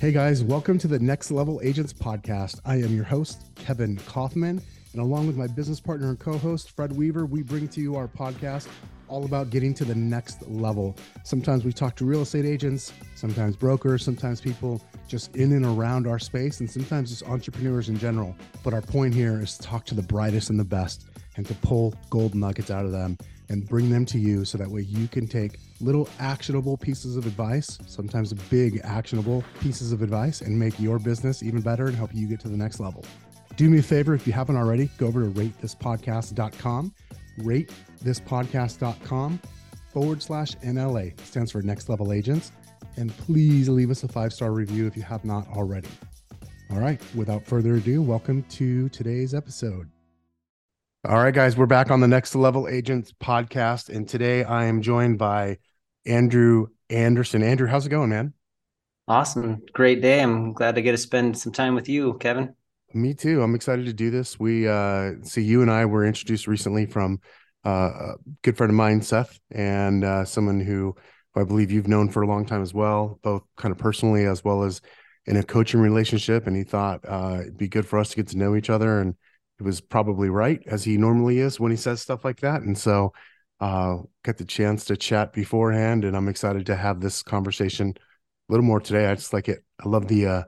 Hey 0.00 0.12
guys, 0.12 0.44
welcome 0.44 0.78
to 0.78 0.86
the 0.86 1.00
Next 1.00 1.32
Level 1.32 1.60
Agents 1.60 1.92
podcast. 1.92 2.60
I 2.64 2.76
am 2.76 2.94
your 2.94 3.04
host, 3.04 3.46
Kevin 3.56 3.96
Kaufman, 4.06 4.62
and 4.92 5.02
along 5.02 5.26
with 5.26 5.36
my 5.36 5.48
business 5.48 5.80
partner 5.80 6.10
and 6.10 6.20
co 6.20 6.38
host, 6.38 6.70
Fred 6.70 6.92
Weaver, 6.92 7.26
we 7.26 7.42
bring 7.42 7.66
to 7.66 7.80
you 7.80 7.96
our 7.96 8.06
podcast 8.06 8.68
all 9.08 9.24
about 9.24 9.50
getting 9.50 9.74
to 9.74 9.84
the 9.84 9.96
next 9.96 10.48
level. 10.48 10.96
Sometimes 11.24 11.64
we 11.64 11.72
talk 11.72 11.96
to 11.96 12.04
real 12.04 12.22
estate 12.22 12.44
agents, 12.44 12.92
sometimes 13.16 13.56
brokers, 13.56 14.04
sometimes 14.04 14.40
people 14.40 14.80
just 15.08 15.34
in 15.34 15.52
and 15.52 15.66
around 15.66 16.06
our 16.06 16.20
space, 16.20 16.60
and 16.60 16.70
sometimes 16.70 17.10
just 17.10 17.28
entrepreneurs 17.28 17.88
in 17.88 17.98
general. 17.98 18.36
But 18.62 18.74
our 18.74 18.82
point 18.82 19.14
here 19.14 19.40
is 19.40 19.58
to 19.58 19.64
talk 19.64 19.84
to 19.86 19.96
the 19.96 20.02
brightest 20.02 20.48
and 20.48 20.60
the 20.60 20.64
best 20.64 21.06
and 21.36 21.44
to 21.46 21.54
pull 21.54 21.92
gold 22.08 22.36
nuggets 22.36 22.70
out 22.70 22.84
of 22.84 22.92
them 22.92 23.18
and 23.48 23.68
bring 23.68 23.90
them 23.90 24.04
to 24.06 24.18
you 24.20 24.44
so 24.44 24.58
that 24.58 24.70
way 24.70 24.82
you 24.82 25.08
can 25.08 25.26
take 25.26 25.58
little 25.80 26.08
actionable 26.18 26.76
pieces 26.76 27.16
of 27.16 27.26
advice, 27.26 27.78
sometimes 27.86 28.32
big 28.32 28.80
actionable 28.84 29.44
pieces 29.60 29.92
of 29.92 30.02
advice, 30.02 30.40
and 30.40 30.58
make 30.58 30.78
your 30.80 30.98
business 30.98 31.42
even 31.42 31.60
better 31.60 31.86
and 31.86 31.96
help 31.96 32.14
you 32.14 32.26
get 32.26 32.40
to 32.40 32.48
the 32.48 32.56
next 32.56 32.80
level. 32.80 33.04
Do 33.56 33.70
me 33.70 33.78
a 33.78 33.82
favor 33.82 34.14
if 34.14 34.26
you 34.26 34.32
haven't 34.32 34.56
already, 34.56 34.90
go 34.98 35.06
over 35.06 35.24
to 35.24 35.30
ratethispodcast.com, 35.30 36.94
ratethispodcast.com 37.40 39.40
forward 39.92 40.22
slash 40.22 40.52
NLA, 40.56 41.18
stands 41.20 41.52
for 41.52 41.62
Next 41.62 41.88
Level 41.88 42.12
Agents. 42.12 42.52
And 42.96 43.16
please 43.16 43.68
leave 43.68 43.90
us 43.90 44.02
a 44.02 44.08
five 44.08 44.32
star 44.32 44.52
review 44.52 44.86
if 44.86 44.96
you 44.96 45.02
have 45.02 45.24
not 45.24 45.46
already. 45.48 45.88
All 46.70 46.78
right, 46.78 47.00
without 47.14 47.44
further 47.44 47.76
ado, 47.76 48.02
welcome 48.02 48.42
to 48.50 48.88
today's 48.90 49.34
episode. 49.34 49.88
All 51.08 51.16
right, 51.16 51.32
guys, 51.32 51.56
we're 51.56 51.64
back 51.64 51.90
on 51.90 52.00
the 52.00 52.06
Next 52.06 52.34
Level 52.34 52.68
Agents 52.68 53.14
podcast. 53.18 53.88
And 53.88 54.06
today 54.06 54.44
I 54.44 54.66
am 54.66 54.82
joined 54.82 55.16
by 55.16 55.56
Andrew 56.04 56.66
Anderson. 56.90 57.42
Andrew, 57.42 57.66
how's 57.66 57.86
it 57.86 57.88
going, 57.88 58.10
man? 58.10 58.34
Awesome. 59.08 59.62
Great 59.72 60.02
day. 60.02 60.20
I'm 60.20 60.52
glad 60.52 60.74
to 60.74 60.82
get 60.82 60.92
to 60.92 60.98
spend 60.98 61.38
some 61.38 61.50
time 61.50 61.74
with 61.74 61.88
you, 61.88 62.18
Kevin. 62.18 62.54
Me 62.92 63.14
too. 63.14 63.40
I'm 63.40 63.54
excited 63.54 63.86
to 63.86 63.94
do 63.94 64.10
this. 64.10 64.38
We 64.38 64.68
uh 64.68 65.12
see 65.22 65.40
you 65.40 65.62
and 65.62 65.70
I 65.70 65.86
were 65.86 66.04
introduced 66.04 66.46
recently 66.46 66.84
from 66.84 67.20
uh, 67.64 67.70
a 67.70 68.14
good 68.42 68.58
friend 68.58 68.70
of 68.70 68.76
mine, 68.76 69.00
Seth, 69.00 69.40
and 69.50 70.04
uh, 70.04 70.26
someone 70.26 70.60
who, 70.60 70.94
who 71.32 71.40
I 71.40 71.44
believe 71.44 71.70
you've 71.70 71.88
known 71.88 72.10
for 72.10 72.20
a 72.20 72.26
long 72.26 72.44
time 72.44 72.60
as 72.60 72.74
well, 72.74 73.18
both 73.22 73.44
kind 73.56 73.72
of 73.72 73.78
personally 73.78 74.26
as 74.26 74.44
well 74.44 74.62
as 74.62 74.82
in 75.24 75.38
a 75.38 75.42
coaching 75.42 75.80
relationship. 75.80 76.46
And 76.46 76.54
he 76.54 76.64
thought 76.64 77.00
uh, 77.08 77.38
it'd 77.40 77.56
be 77.56 77.68
good 77.68 77.86
for 77.86 77.98
us 77.98 78.10
to 78.10 78.16
get 78.16 78.28
to 78.28 78.36
know 78.36 78.54
each 78.54 78.68
other 78.68 79.00
and 79.00 79.14
it 79.58 79.64
was 79.64 79.80
probably 79.80 80.28
right 80.28 80.62
as 80.66 80.84
he 80.84 80.96
normally 80.96 81.38
is 81.38 81.58
when 81.58 81.70
he 81.70 81.76
says 81.76 82.00
stuff 82.00 82.24
like 82.24 82.40
that. 82.40 82.62
And 82.62 82.76
so 82.76 83.12
uh 83.60 83.98
got 84.22 84.36
the 84.36 84.44
chance 84.44 84.84
to 84.84 84.96
chat 84.96 85.32
beforehand 85.32 86.04
and 86.04 86.16
I'm 86.16 86.28
excited 86.28 86.66
to 86.66 86.76
have 86.76 87.00
this 87.00 87.22
conversation 87.22 87.94
a 87.96 88.52
little 88.52 88.64
more 88.64 88.80
today. 88.80 89.06
I 89.06 89.14
just 89.14 89.32
like 89.32 89.48
it. 89.48 89.64
I 89.84 89.88
love 89.88 90.06
the 90.08 90.26
uh 90.26 90.42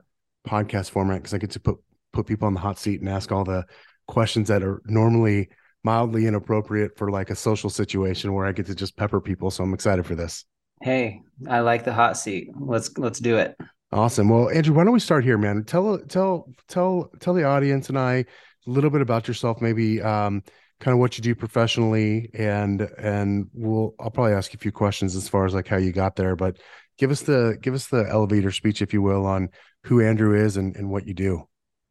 podcast 0.47 0.89
format 0.91 1.17
because 1.17 1.33
I 1.33 1.37
get 1.37 1.51
to 1.51 1.59
put 1.59 1.77
put 2.13 2.25
people 2.25 2.47
on 2.47 2.53
the 2.53 2.59
hot 2.59 2.79
seat 2.79 3.01
and 3.01 3.09
ask 3.09 3.31
all 3.31 3.43
the 3.43 3.65
questions 4.07 4.47
that 4.47 4.63
are 4.63 4.81
normally 4.85 5.49
mildly 5.83 6.27
inappropriate 6.27 6.97
for 6.97 7.09
like 7.09 7.29
a 7.29 7.35
social 7.35 7.69
situation 7.69 8.33
where 8.33 8.45
I 8.45 8.51
get 8.51 8.65
to 8.67 8.75
just 8.75 8.95
pepper 8.97 9.21
people. 9.21 9.49
So 9.51 9.63
I'm 9.63 9.73
excited 9.73 10.05
for 10.05 10.15
this. 10.15 10.45
Hey, 10.81 11.21
I 11.49 11.59
like 11.59 11.83
the 11.83 11.93
hot 11.93 12.17
seat. 12.17 12.49
Let's 12.59 12.97
let's 12.97 13.19
do 13.19 13.37
it. 13.37 13.55
Awesome. 13.91 14.29
Well, 14.29 14.49
Andrew, 14.49 14.73
why 14.73 14.83
don't 14.83 14.93
we 14.93 14.99
start 14.99 15.23
here, 15.23 15.37
man? 15.37 15.63
Tell 15.63 15.99
tell 15.99 16.49
tell 16.67 17.11
tell 17.19 17.33
the 17.33 17.43
audience 17.43 17.89
and 17.89 17.99
I 17.99 18.25
a 18.67 18.69
little 18.69 18.89
bit 18.89 19.01
about 19.01 19.27
yourself, 19.27 19.61
maybe 19.61 20.01
um, 20.01 20.43
kind 20.79 20.93
of 20.93 20.99
what 20.99 21.17
you 21.17 21.23
do 21.23 21.35
professionally, 21.35 22.29
and 22.33 22.81
and 22.97 23.47
we'll 23.53 23.95
I'll 23.99 24.11
probably 24.11 24.33
ask 24.33 24.53
you 24.53 24.57
a 24.57 24.61
few 24.61 24.71
questions 24.71 25.15
as 25.15 25.27
far 25.29 25.45
as 25.45 25.53
like 25.53 25.67
how 25.67 25.77
you 25.77 25.91
got 25.91 26.15
there, 26.15 26.35
but 26.35 26.57
give 26.97 27.11
us 27.11 27.21
the 27.21 27.57
give 27.61 27.73
us 27.73 27.87
the 27.87 28.07
elevator 28.09 28.51
speech, 28.51 28.81
if 28.81 28.93
you 28.93 29.01
will, 29.01 29.25
on 29.25 29.49
who 29.85 30.01
Andrew 30.01 30.35
is 30.35 30.57
and, 30.57 30.75
and 30.75 30.89
what 30.89 31.07
you 31.07 31.13
do. 31.13 31.47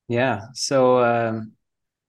Yeah. 0.08 0.42
So 0.54 1.02
um, 1.02 1.52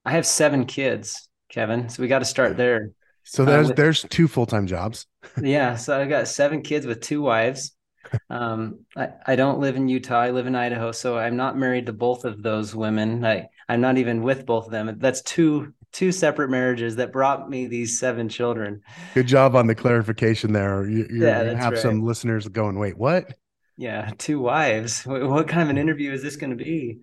I 0.05 0.11
have 0.11 0.25
seven 0.25 0.65
kids, 0.65 1.29
Kevin. 1.49 1.89
So 1.89 2.01
we 2.01 2.07
got 2.07 2.19
to 2.19 2.25
start 2.25 2.57
there. 2.57 2.91
So 3.23 3.45
there's 3.45 3.67
uh, 3.67 3.69
with, 3.69 3.77
there's 3.77 4.01
two 4.09 4.27
full 4.27 4.45
time 4.45 4.67
jobs. 4.67 5.05
yeah. 5.41 5.75
So 5.75 5.99
I 5.99 6.05
got 6.05 6.27
seven 6.27 6.61
kids 6.61 6.85
with 6.85 7.01
two 7.01 7.21
wives. 7.21 7.73
Um, 8.29 8.83
I, 8.97 9.09
I 9.25 9.35
don't 9.37 9.59
live 9.59 9.77
in 9.77 9.87
Utah. 9.87 10.19
I 10.19 10.31
live 10.31 10.45
in 10.45 10.55
Idaho. 10.55 10.91
So 10.91 11.17
I'm 11.17 11.37
not 11.37 11.57
married 11.57 11.85
to 11.85 11.93
both 11.93 12.25
of 12.25 12.43
those 12.43 12.75
women. 12.75 13.23
I, 13.23 13.47
I'm 13.71 13.79
not 13.79 13.97
even 13.97 14.21
with 14.21 14.45
both 14.45 14.65
of 14.65 14.71
them. 14.71 14.97
That's 14.99 15.21
two 15.21 15.73
two 15.93 16.11
separate 16.11 16.49
marriages 16.49 16.97
that 16.97 17.13
brought 17.13 17.49
me 17.49 17.67
these 17.67 17.99
seven 17.99 18.27
children. 18.27 18.81
Good 19.13 19.27
job 19.27 19.55
on 19.55 19.67
the 19.67 19.75
clarification 19.75 20.51
there. 20.51 20.89
You, 20.89 21.07
you're 21.09 21.27
yeah, 21.27 21.53
have 21.53 21.73
right. 21.73 21.81
some 21.81 22.03
listeners 22.03 22.45
going, 22.49 22.77
wait, 22.77 22.97
what? 22.97 23.33
Yeah, 23.77 24.11
two 24.17 24.41
wives. 24.41 25.03
What 25.05 25.47
kind 25.47 25.63
of 25.63 25.69
an 25.69 25.77
interview 25.77 26.11
is 26.11 26.21
this 26.21 26.35
going 26.35 26.49
to 26.49 26.61
be? 26.61 26.99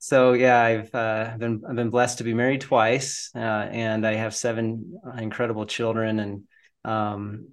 So 0.00 0.32
yeah, 0.32 0.60
I've 0.60 0.92
uh, 0.92 1.36
been 1.38 1.62
I've 1.68 1.76
been 1.76 1.90
blessed 1.90 2.18
to 2.18 2.24
be 2.24 2.34
married 2.34 2.62
twice, 2.62 3.30
uh, 3.36 3.38
and 3.38 4.04
I 4.04 4.14
have 4.14 4.34
seven 4.34 4.98
incredible 5.16 5.66
children. 5.66 6.18
And 6.18 6.42
um, 6.84 7.50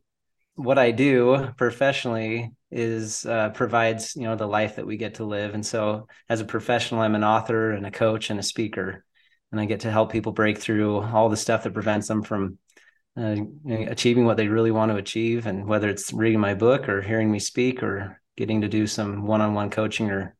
what 0.55 0.79
I 0.79 0.89
do 0.89 1.49
professionally 1.55 2.51
is 2.71 3.25
uh, 3.25 3.49
provides 3.49 4.15
you 4.15 4.23
know 4.23 4.35
the 4.35 4.47
life 4.47 4.75
that 4.75 4.85
we 4.85 4.97
get 4.97 5.15
to 5.15 5.25
live. 5.25 5.53
And 5.53 5.65
so 5.65 6.07
as 6.27 6.41
a 6.41 6.45
professional 6.45 7.01
i'm 7.01 7.15
an 7.15 7.23
author 7.23 7.71
and 7.71 7.85
a 7.85 7.91
coach 7.91 8.29
and 8.29 8.39
a 8.39 8.43
speaker 8.43 9.03
and 9.51 9.59
i 9.59 9.65
get 9.65 9.81
to 9.81 9.91
help 9.91 10.11
people 10.11 10.31
break 10.31 10.59
through 10.59 11.01
all 11.01 11.29
the 11.29 11.37
stuff 11.37 11.63
that 11.63 11.73
prevents 11.73 12.07
them 12.07 12.21
from 12.21 12.59
uh, 13.17 13.35
achieving 13.67 14.25
what 14.25 14.37
they 14.37 14.47
really 14.47 14.71
want 14.71 14.91
to 14.91 14.97
achieve. 14.97 15.45
And 15.45 15.67
whether 15.67 15.89
it's 15.89 16.13
reading 16.13 16.39
my 16.39 16.53
book 16.53 16.87
or 16.87 17.01
hearing 17.01 17.31
me 17.31 17.39
speak 17.39 17.83
or 17.83 18.21
getting 18.37 18.61
to 18.61 18.69
do 18.69 18.87
some 18.87 19.25
one-on-one 19.25 19.69
coaching 19.69 20.09
or 20.09 20.35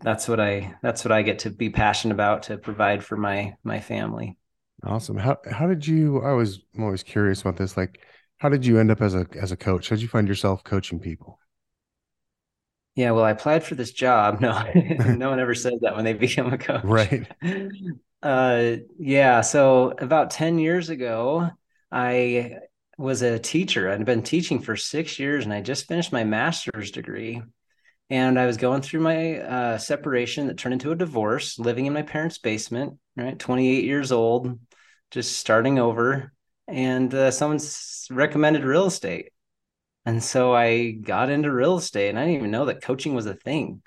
that's 0.00 0.26
what 0.26 0.40
i 0.40 0.74
that's 0.82 1.04
what 1.04 1.12
i 1.12 1.22
get 1.22 1.40
to 1.40 1.50
be 1.50 1.70
passionate 1.70 2.14
about 2.14 2.44
to 2.44 2.58
provide 2.58 3.04
for 3.04 3.16
my 3.16 3.54
my 3.62 3.80
family. 3.80 4.36
Awesome. 4.82 5.16
How 5.16 5.36
how 5.50 5.66
did 5.66 5.86
you 5.86 6.22
i 6.22 6.32
was 6.32 6.60
i'm 6.74 6.84
always 6.84 7.02
curious 7.02 7.40
about 7.42 7.56
this 7.56 7.76
like 7.76 8.00
how 8.38 8.48
did 8.48 8.66
you 8.66 8.78
end 8.78 8.90
up 8.90 9.00
as 9.00 9.14
a 9.14 9.26
as 9.40 9.52
a 9.52 9.56
coach? 9.56 9.88
How 9.88 9.96
did 9.96 10.02
you 10.02 10.08
find 10.08 10.26
yourself 10.26 10.64
coaching 10.64 10.98
people 10.98 11.38
yeah, 12.96 13.10
well, 13.10 13.24
I 13.24 13.30
applied 13.30 13.62
for 13.62 13.74
this 13.74 13.92
job. 13.92 14.40
No, 14.46 14.58
no 15.14 15.30
one 15.30 15.38
ever 15.38 15.54
says 15.54 15.74
that 15.82 15.94
when 15.94 16.04
they 16.04 16.12
become 16.26 16.52
a 16.52 16.58
coach. 16.58 16.82
Right. 16.82 17.30
Uh, 18.22 18.76
yeah. 18.98 19.42
So 19.42 19.92
about 19.98 20.30
10 20.30 20.58
years 20.58 20.88
ago, 20.88 21.50
I 21.92 22.56
was 22.98 23.20
a 23.22 23.38
teacher. 23.38 23.90
I'd 23.90 24.04
been 24.04 24.22
teaching 24.22 24.60
for 24.60 24.76
six 24.76 25.18
years 25.18 25.44
and 25.44 25.52
I 25.52 25.60
just 25.60 25.86
finished 25.86 26.12
my 26.12 26.24
master's 26.24 26.90
degree. 26.90 27.42
And 28.08 28.38
I 28.38 28.46
was 28.46 28.56
going 28.56 28.82
through 28.82 29.00
my 29.00 29.40
uh, 29.40 29.78
separation 29.78 30.46
that 30.46 30.56
turned 30.56 30.74
into 30.74 30.92
a 30.92 30.96
divorce, 30.96 31.58
living 31.58 31.86
in 31.86 31.92
my 31.92 32.02
parents' 32.02 32.38
basement, 32.38 32.98
right? 33.16 33.38
28 33.38 33.84
years 33.84 34.12
old, 34.12 34.58
just 35.10 35.38
starting 35.38 35.78
over. 35.78 36.32
And 36.68 37.12
uh, 37.12 37.30
someone's 37.30 38.06
recommended 38.10 38.64
real 38.64 38.86
estate. 38.86 39.30
And 40.06 40.22
so 40.22 40.54
I 40.54 40.92
got 40.92 41.30
into 41.30 41.52
real 41.52 41.76
estate 41.76 42.10
and 42.10 42.18
I 42.18 42.22
didn't 42.22 42.36
even 42.36 42.50
know 42.52 42.66
that 42.66 42.80
coaching 42.80 43.14
was 43.14 43.26
a 43.26 43.34
thing. 43.34 43.82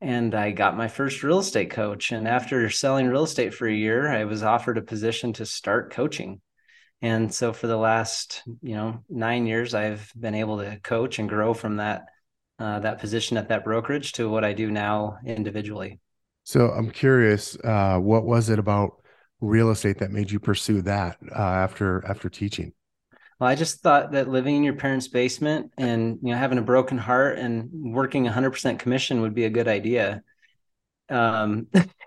And 0.00 0.34
I 0.34 0.50
got 0.50 0.76
my 0.76 0.88
first 0.88 1.22
real 1.22 1.38
estate 1.38 1.70
coach. 1.70 2.10
And 2.10 2.26
after 2.26 2.68
selling 2.70 3.06
real 3.06 3.24
estate 3.24 3.54
for 3.54 3.68
a 3.68 3.72
year, 3.72 4.10
I 4.10 4.24
was 4.24 4.42
offered 4.42 4.78
a 4.78 4.82
position 4.82 5.34
to 5.34 5.46
start 5.46 5.92
coaching. 5.92 6.40
And 7.02 7.32
so 7.32 7.52
for 7.52 7.66
the 7.66 7.76
last, 7.76 8.42
you 8.62 8.74
know, 8.74 9.04
nine 9.10 9.46
years, 9.46 9.74
I've 9.74 10.10
been 10.18 10.34
able 10.34 10.58
to 10.58 10.80
coach 10.82 11.18
and 11.18 11.28
grow 11.28 11.52
from 11.52 11.76
that 11.76 12.06
uh, 12.58 12.78
that 12.78 13.00
position 13.00 13.36
at 13.36 13.48
that 13.48 13.64
brokerage 13.64 14.12
to 14.12 14.30
what 14.30 14.44
I 14.44 14.52
do 14.52 14.70
now 14.70 15.18
individually. 15.26 15.98
So 16.44 16.68
I'm 16.68 16.90
curious, 16.90 17.56
uh, 17.64 17.98
what 17.98 18.24
was 18.24 18.50
it 18.50 18.58
about 18.58 19.02
real 19.40 19.70
estate 19.70 19.98
that 19.98 20.12
made 20.12 20.30
you 20.30 20.38
pursue 20.38 20.80
that 20.82 21.18
uh, 21.34 21.38
after 21.38 22.04
after 22.06 22.28
teaching? 22.28 22.72
Well, 23.42 23.50
I 23.50 23.56
just 23.56 23.80
thought 23.80 24.12
that 24.12 24.28
living 24.28 24.54
in 24.54 24.62
your 24.62 24.76
parents' 24.76 25.08
basement 25.08 25.72
and 25.76 26.20
you 26.22 26.30
know 26.30 26.38
having 26.38 26.58
a 26.58 26.62
broken 26.62 26.96
heart 26.96 27.40
and 27.40 27.92
working 27.92 28.24
100% 28.24 28.78
commission 28.78 29.20
would 29.22 29.34
be 29.34 29.46
a 29.46 29.50
good 29.50 29.66
idea. 29.66 30.22
Um, 31.08 31.66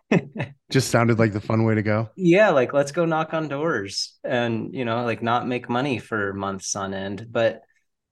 just 0.71 0.91
sounded 0.91 1.19
like 1.19 1.33
the 1.33 1.41
fun 1.41 1.65
way 1.65 1.75
to 1.75 1.83
go. 1.83 2.09
Yeah, 2.15 2.51
like 2.51 2.71
let's 2.71 2.93
go 2.93 3.03
knock 3.03 3.33
on 3.33 3.49
doors 3.49 4.17
and 4.23 4.73
you 4.73 4.85
know 4.85 5.03
like 5.03 5.21
not 5.21 5.45
make 5.45 5.67
money 5.67 5.99
for 5.99 6.31
months 6.31 6.73
on 6.73 6.93
end. 6.93 7.27
But 7.29 7.63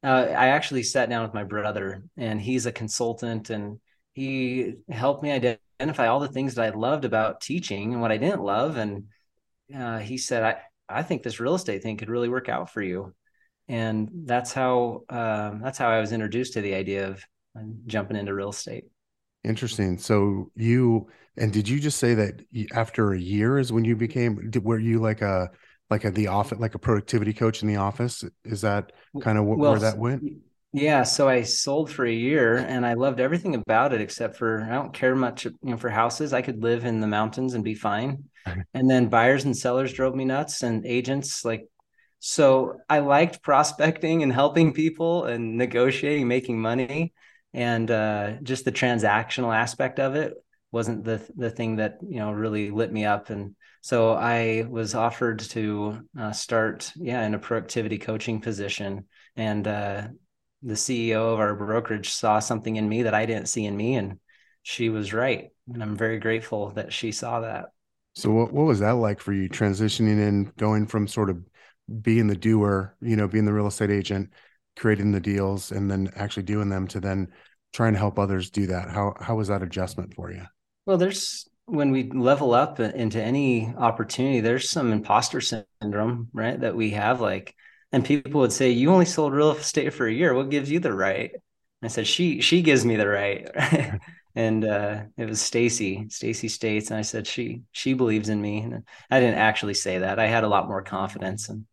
uh, 0.03 0.25
I 0.27 0.47
actually 0.47 0.83
sat 0.83 1.09
down 1.09 1.24
with 1.24 1.33
my 1.33 1.45
brother, 1.45 2.03
and 2.18 2.42
he's 2.42 2.65
a 2.65 2.74
consultant, 2.74 3.50
and 3.50 3.80
he 4.12 4.74
helped 4.89 5.24
me 5.24 5.31
identify 5.31 6.07
all 6.07 6.19
the 6.19 6.27
things 6.27 6.56
that 6.56 6.65
I 6.65 6.77
loved 6.77 7.06
about 7.06 7.39
teaching 7.39 7.94
and 7.94 8.01
what 8.01 8.12
I 8.12 8.18
didn't 8.18 8.44
love. 8.44 8.75
And 8.75 9.06
uh, 9.74 10.00
he 10.00 10.18
said, 10.18 10.44
I 10.44 10.57
I 10.89 11.03
think 11.03 11.24
this 11.24 11.39
real 11.39 11.56
estate 11.56 11.81
thing 11.81 11.97
could 11.97 12.09
really 12.09 12.30
work 12.30 12.50
out 12.50 12.69
for 12.69 12.81
you. 12.81 13.13
And 13.73 14.09
that's 14.25 14.53
how 14.53 15.03
um, 15.09 15.61
that's 15.63 15.79
how 15.79 15.89
I 15.89 15.99
was 15.99 16.11
introduced 16.11 16.53
to 16.53 16.61
the 16.61 16.75
idea 16.75 17.07
of 17.07 17.23
um, 17.55 17.79
jumping 17.87 18.17
into 18.17 18.33
real 18.33 18.49
estate. 18.49 18.85
Interesting. 19.43 19.97
So 19.97 20.51
you 20.55 21.07
and 21.37 21.51
did 21.51 21.67
you 21.67 21.79
just 21.79 21.97
say 21.97 22.13
that 22.13 22.41
after 22.73 23.13
a 23.13 23.19
year 23.19 23.57
is 23.57 23.71
when 23.71 23.83
you 23.83 23.95
became? 23.95 24.51
Were 24.61 24.77
you 24.77 24.99
like 24.99 25.21
a 25.21 25.49
like 25.89 26.05
a 26.05 26.11
the 26.11 26.27
office 26.27 26.59
like 26.59 26.75
a 26.75 26.79
productivity 26.79 27.33
coach 27.33 27.63
in 27.63 27.67
the 27.67 27.77
office? 27.77 28.23
Is 28.45 28.61
that 28.61 28.91
kind 29.19 29.39
of 29.39 29.45
wh- 29.45 29.57
well, 29.57 29.71
where 29.71 29.79
that 29.79 29.97
went? 29.97 30.23
Yeah, 30.71 31.03
so 31.03 31.27
I 31.27 31.43
sold 31.43 31.91
for 31.91 32.05
a 32.05 32.11
year 32.11 32.57
and 32.57 32.85
I 32.85 32.93
loved 32.93 33.19
everything 33.19 33.55
about 33.55 33.93
it 33.93 34.01
except 34.01 34.37
for 34.37 34.63
I 34.63 34.73
don't 34.73 34.93
care 34.93 35.15
much, 35.15 35.45
you 35.45 35.53
know, 35.63 35.77
for 35.77 35.89
houses. 35.89 36.31
I 36.33 36.41
could 36.41 36.61
live 36.63 36.85
in 36.85 36.99
the 36.99 37.07
mountains 37.07 37.53
and 37.53 37.63
be 37.63 37.75
fine. 37.75 38.23
And 38.73 38.89
then 38.89 39.07
buyers 39.07 39.45
and 39.45 39.55
sellers 39.55 39.93
drove 39.93 40.15
me 40.15 40.25
nuts 40.25 40.63
and 40.63 40.85
agents 40.85 41.45
like 41.45 41.67
so 42.25 42.79
I 42.89 42.99
liked 42.99 43.41
prospecting 43.41 44.23
and 44.23 44.31
helping 44.31 44.71
people 44.71 45.25
and 45.25 45.57
negotiating, 45.57 46.25
making 46.25 46.57
money, 46.57 47.13
and 47.53 47.91
uh, 47.91 48.37
just 48.41 48.63
the 48.63 48.71
transactional 48.71 49.53
aspect 49.53 49.99
of 49.99 50.15
it 50.15 50.33
wasn't 50.71 51.03
the 51.03 51.21
the 51.35 51.49
thing 51.49 51.75
that 51.75 51.97
you 52.01 52.19
know 52.19 52.31
really 52.31 52.71
lit 52.71 52.93
me 52.93 53.03
up. 53.03 53.29
And 53.29 53.57
so 53.81 54.13
I 54.13 54.65
was 54.69 54.95
offered 54.95 55.39
to 55.39 55.99
uh, 56.17 56.31
start, 56.31 56.93
yeah, 56.95 57.25
in 57.25 57.33
a 57.33 57.39
productivity 57.39 57.97
coaching 57.97 58.39
position, 58.39 59.05
and 59.35 59.67
uh, 59.67 60.07
the 60.61 60.75
CEO 60.75 61.33
of 61.33 61.41
our 61.41 61.55
brokerage 61.55 62.09
saw 62.09 62.39
something 62.39 62.77
in 62.77 62.87
me 62.87 63.03
that 63.03 63.13
I 63.13 63.25
didn't 63.25 63.49
see 63.49 63.65
in 63.65 63.75
me, 63.75 63.95
and 63.95 64.17
she 64.61 64.87
was 64.87 65.13
right. 65.13 65.49
And 65.73 65.83
I'm 65.83 65.97
very 65.97 66.19
grateful 66.19 66.69
that 66.75 66.93
she 66.93 67.11
saw 67.11 67.41
that. 67.41 67.65
So 68.15 68.31
what 68.31 68.53
what 68.53 68.65
was 68.65 68.79
that 68.79 68.91
like 68.91 69.19
for 69.19 69.33
you 69.33 69.49
transitioning 69.49 70.25
in, 70.25 70.53
going 70.57 70.87
from 70.87 71.05
sort 71.05 71.29
of 71.29 71.43
being 72.01 72.27
the 72.27 72.35
doer, 72.35 72.95
you 73.01 73.15
know, 73.15 73.27
being 73.27 73.45
the 73.45 73.53
real 73.53 73.68
estate 73.68 73.91
agent, 73.91 74.31
creating 74.77 75.12
the 75.12 75.19
deals 75.19 75.71
and 75.71 75.89
then 75.89 76.12
actually 76.15 76.44
doing 76.44 76.69
them 76.69 76.88
to 76.88 77.00
then 77.00 77.27
trying 77.74 77.94
to 77.94 78.00
help 78.00 78.19
others 78.19 78.50
do 78.50 78.68
that. 78.68 78.89
How 78.89 79.13
how 79.19 79.35
was 79.35 79.47
that 79.47 79.63
adjustment 79.63 80.13
for 80.13 80.31
you? 80.31 80.44
Well, 80.85 80.97
there's 80.97 81.47
when 81.65 81.91
we 81.91 82.09
level 82.12 82.53
up 82.53 82.80
into 82.80 83.21
any 83.21 83.74
opportunity, 83.77 84.41
there's 84.41 84.69
some 84.69 84.91
imposter 84.91 85.41
syndrome, 85.41 86.30
right? 86.33 86.59
That 86.59 86.75
we 86.75 86.91
have 86.91 87.21
like 87.21 87.56
and 87.94 88.03
people 88.03 88.41
would 88.41 88.51
say, 88.51 88.71
You 88.71 88.91
only 88.91 89.06
sold 89.06 89.33
real 89.33 89.51
estate 89.51 89.94
for 89.94 90.07
a 90.07 90.12
year. 90.13 90.33
What 90.33 90.50
gives 90.50 90.69
you 90.69 90.80
the 90.80 90.94
right? 90.94 91.31
I 91.83 91.88
said, 91.88 92.07
She 92.07 92.41
she 92.41 92.62
gives 92.62 92.83
me 92.83 92.95
the 92.95 93.07
right. 93.07 93.47
and 94.35 94.65
uh, 94.65 95.03
it 95.15 95.30
was 95.30 95.39
Stacy, 95.39 96.07
Stacy 96.09 96.47
States. 96.47 96.89
And 96.89 96.97
I 96.97 97.03
said, 97.03 97.27
She 97.27 97.62
she 97.71 97.94
believes 97.94 98.30
in 98.30 98.41
me. 98.41 98.62
And 98.62 98.83
I 99.12 99.19
didn't 99.19 99.38
actually 99.38 99.75
say 99.75 100.00
that. 100.00 100.19
I 100.19 100.25
had 100.25 100.44
a 100.44 100.50
lot 100.50 100.68
more 100.68 100.81
confidence 100.81 101.50
and 101.50 101.65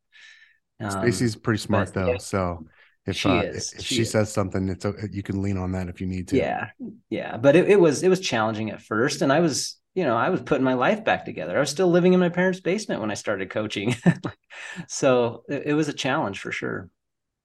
um, 0.80 1.10
Stacy's 1.12 1.36
pretty 1.36 1.58
smart 1.58 1.92
though, 1.92 2.12
yeah, 2.12 2.18
so 2.18 2.64
if 3.06 3.16
she 3.16 3.30
uh, 3.30 3.44
if 3.76 3.86
she, 3.86 3.96
she 3.96 4.04
says 4.04 4.32
something, 4.32 4.68
it's 4.68 4.84
a, 4.84 4.94
you 5.10 5.22
can 5.22 5.42
lean 5.42 5.56
on 5.56 5.72
that 5.72 5.88
if 5.88 6.00
you 6.00 6.06
need 6.06 6.28
to. 6.28 6.36
Yeah, 6.36 6.70
yeah, 7.08 7.36
but 7.36 7.56
it, 7.56 7.68
it 7.68 7.80
was 7.80 8.02
it 8.02 8.08
was 8.08 8.20
challenging 8.20 8.70
at 8.70 8.80
first, 8.80 9.20
and 9.22 9.32
I 9.32 9.40
was 9.40 9.76
you 9.94 10.04
know 10.04 10.16
I 10.16 10.30
was 10.30 10.40
putting 10.42 10.64
my 10.64 10.74
life 10.74 11.04
back 11.04 11.24
together. 11.24 11.56
I 11.56 11.60
was 11.60 11.70
still 11.70 11.90
living 11.90 12.12
in 12.12 12.20
my 12.20 12.28
parents' 12.28 12.60
basement 12.60 13.00
when 13.00 13.10
I 13.10 13.14
started 13.14 13.50
coaching, 13.50 13.96
so 14.88 15.42
it, 15.48 15.64
it 15.66 15.74
was 15.74 15.88
a 15.88 15.92
challenge 15.92 16.40
for 16.40 16.52
sure. 16.52 16.88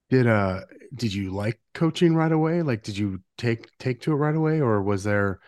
Did 0.09 0.27
uh 0.27 0.61
did 0.93 1.13
you 1.13 1.31
like 1.31 1.59
coaching 1.73 2.15
right 2.15 2.31
away? 2.31 2.61
Like, 2.61 2.83
did 2.83 2.97
you 2.97 3.21
take 3.37 3.75
take 3.79 4.01
to 4.01 4.11
it 4.11 4.15
right 4.15 4.35
away, 4.35 4.61
or 4.61 4.81
was 4.81 5.03
there 5.03 5.39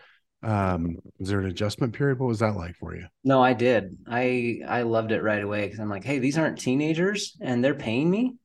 um 0.42 0.96
was 1.18 1.28
there 1.28 1.40
an 1.40 1.46
adjustment 1.46 1.92
period? 1.92 2.18
What 2.18 2.28
was 2.28 2.38
that 2.38 2.54
like 2.56 2.76
for 2.76 2.94
you? 2.94 3.06
No 3.24 3.42
i 3.42 3.52
did. 3.52 3.96
I 4.06 4.60
i 4.66 4.82
loved 4.82 5.12
it 5.12 5.22
right 5.22 5.42
away 5.42 5.66
because 5.66 5.80
i'm 5.80 5.90
like 5.90 6.04
hey 6.04 6.18
these 6.18 6.38
aren't 6.38 6.58
teenagers 6.58 7.36
and 7.40 7.64
they're 7.64 7.74
paying 7.74 8.10
me? 8.10 8.36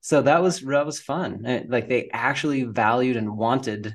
So 0.00 0.22
that 0.22 0.42
was 0.42 0.60
that 0.60 0.86
was 0.86 1.00
fun. 1.00 1.44
Like 1.68 1.88
they 1.88 2.08
actually 2.12 2.64
valued 2.64 3.16
and 3.16 3.36
wanted 3.36 3.94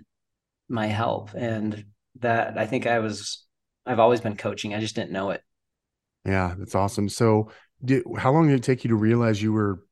my 0.69 0.87
help 0.87 1.33
and 1.33 1.85
that 2.19 2.57
i 2.57 2.65
think 2.65 2.85
i 2.87 2.99
was 2.99 3.45
i've 3.85 3.99
always 3.99 4.19
been 4.19 4.35
coaching 4.35 4.73
i 4.73 4.79
just 4.79 4.95
didn't 4.95 5.11
know 5.11 5.29
it. 5.29 5.41
Yeah 6.25 6.55
that's 6.57 6.75
awesome. 6.75 7.07
So 7.09 7.51
did 7.85 8.03
how 8.17 8.31
long 8.31 8.47
did 8.47 8.55
it 8.55 8.63
take 8.63 8.83
you 8.83 8.89
to 8.89 8.95
realize 8.95 9.41
you 9.41 9.53
were 9.53 9.83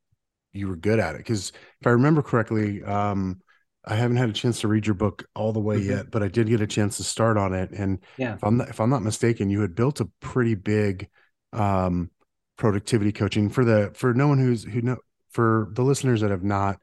you 0.51 0.67
were 0.67 0.75
good 0.75 0.99
at 0.99 1.15
it? 1.15 1.19
Because 1.19 1.53
if 1.79 1.87
i 1.87 1.91
remember 1.91 2.21
correctly 2.21 2.83
um 2.83 3.39
I 3.87 3.95
haven't 3.95 4.17
had 4.17 4.29
a 4.29 4.33
chance 4.33 4.61
to 4.61 4.67
read 4.67 4.87
your 4.87 4.95
book 4.95 5.25
all 5.35 5.53
the 5.53 5.59
way 5.59 5.77
mm-hmm. 5.77 5.91
yet, 5.91 6.11
but 6.11 6.23
I 6.23 6.27
did 6.27 6.47
get 6.47 6.61
a 6.61 6.67
chance 6.67 6.97
to 6.97 7.03
start 7.03 7.37
on 7.37 7.53
it. 7.53 7.71
And 7.71 7.99
yeah. 8.17 8.35
if 8.35 8.43
I'm 8.43 8.57
not, 8.57 8.69
if 8.69 8.79
I'm 8.79 8.89
not 8.89 9.03
mistaken, 9.03 9.49
you 9.49 9.61
had 9.61 9.75
built 9.75 9.99
a 9.99 10.09
pretty 10.19 10.55
big 10.55 11.09
um, 11.53 12.09
productivity 12.57 13.11
coaching 13.11 13.49
for 13.49 13.63
the 13.63 13.91
for 13.93 14.13
no 14.13 14.27
one 14.27 14.39
who's 14.39 14.63
who 14.63 14.81
know 14.81 14.97
for 15.31 15.69
the 15.73 15.83
listeners 15.83 16.21
that 16.21 16.31
have 16.31 16.43
not 16.43 16.79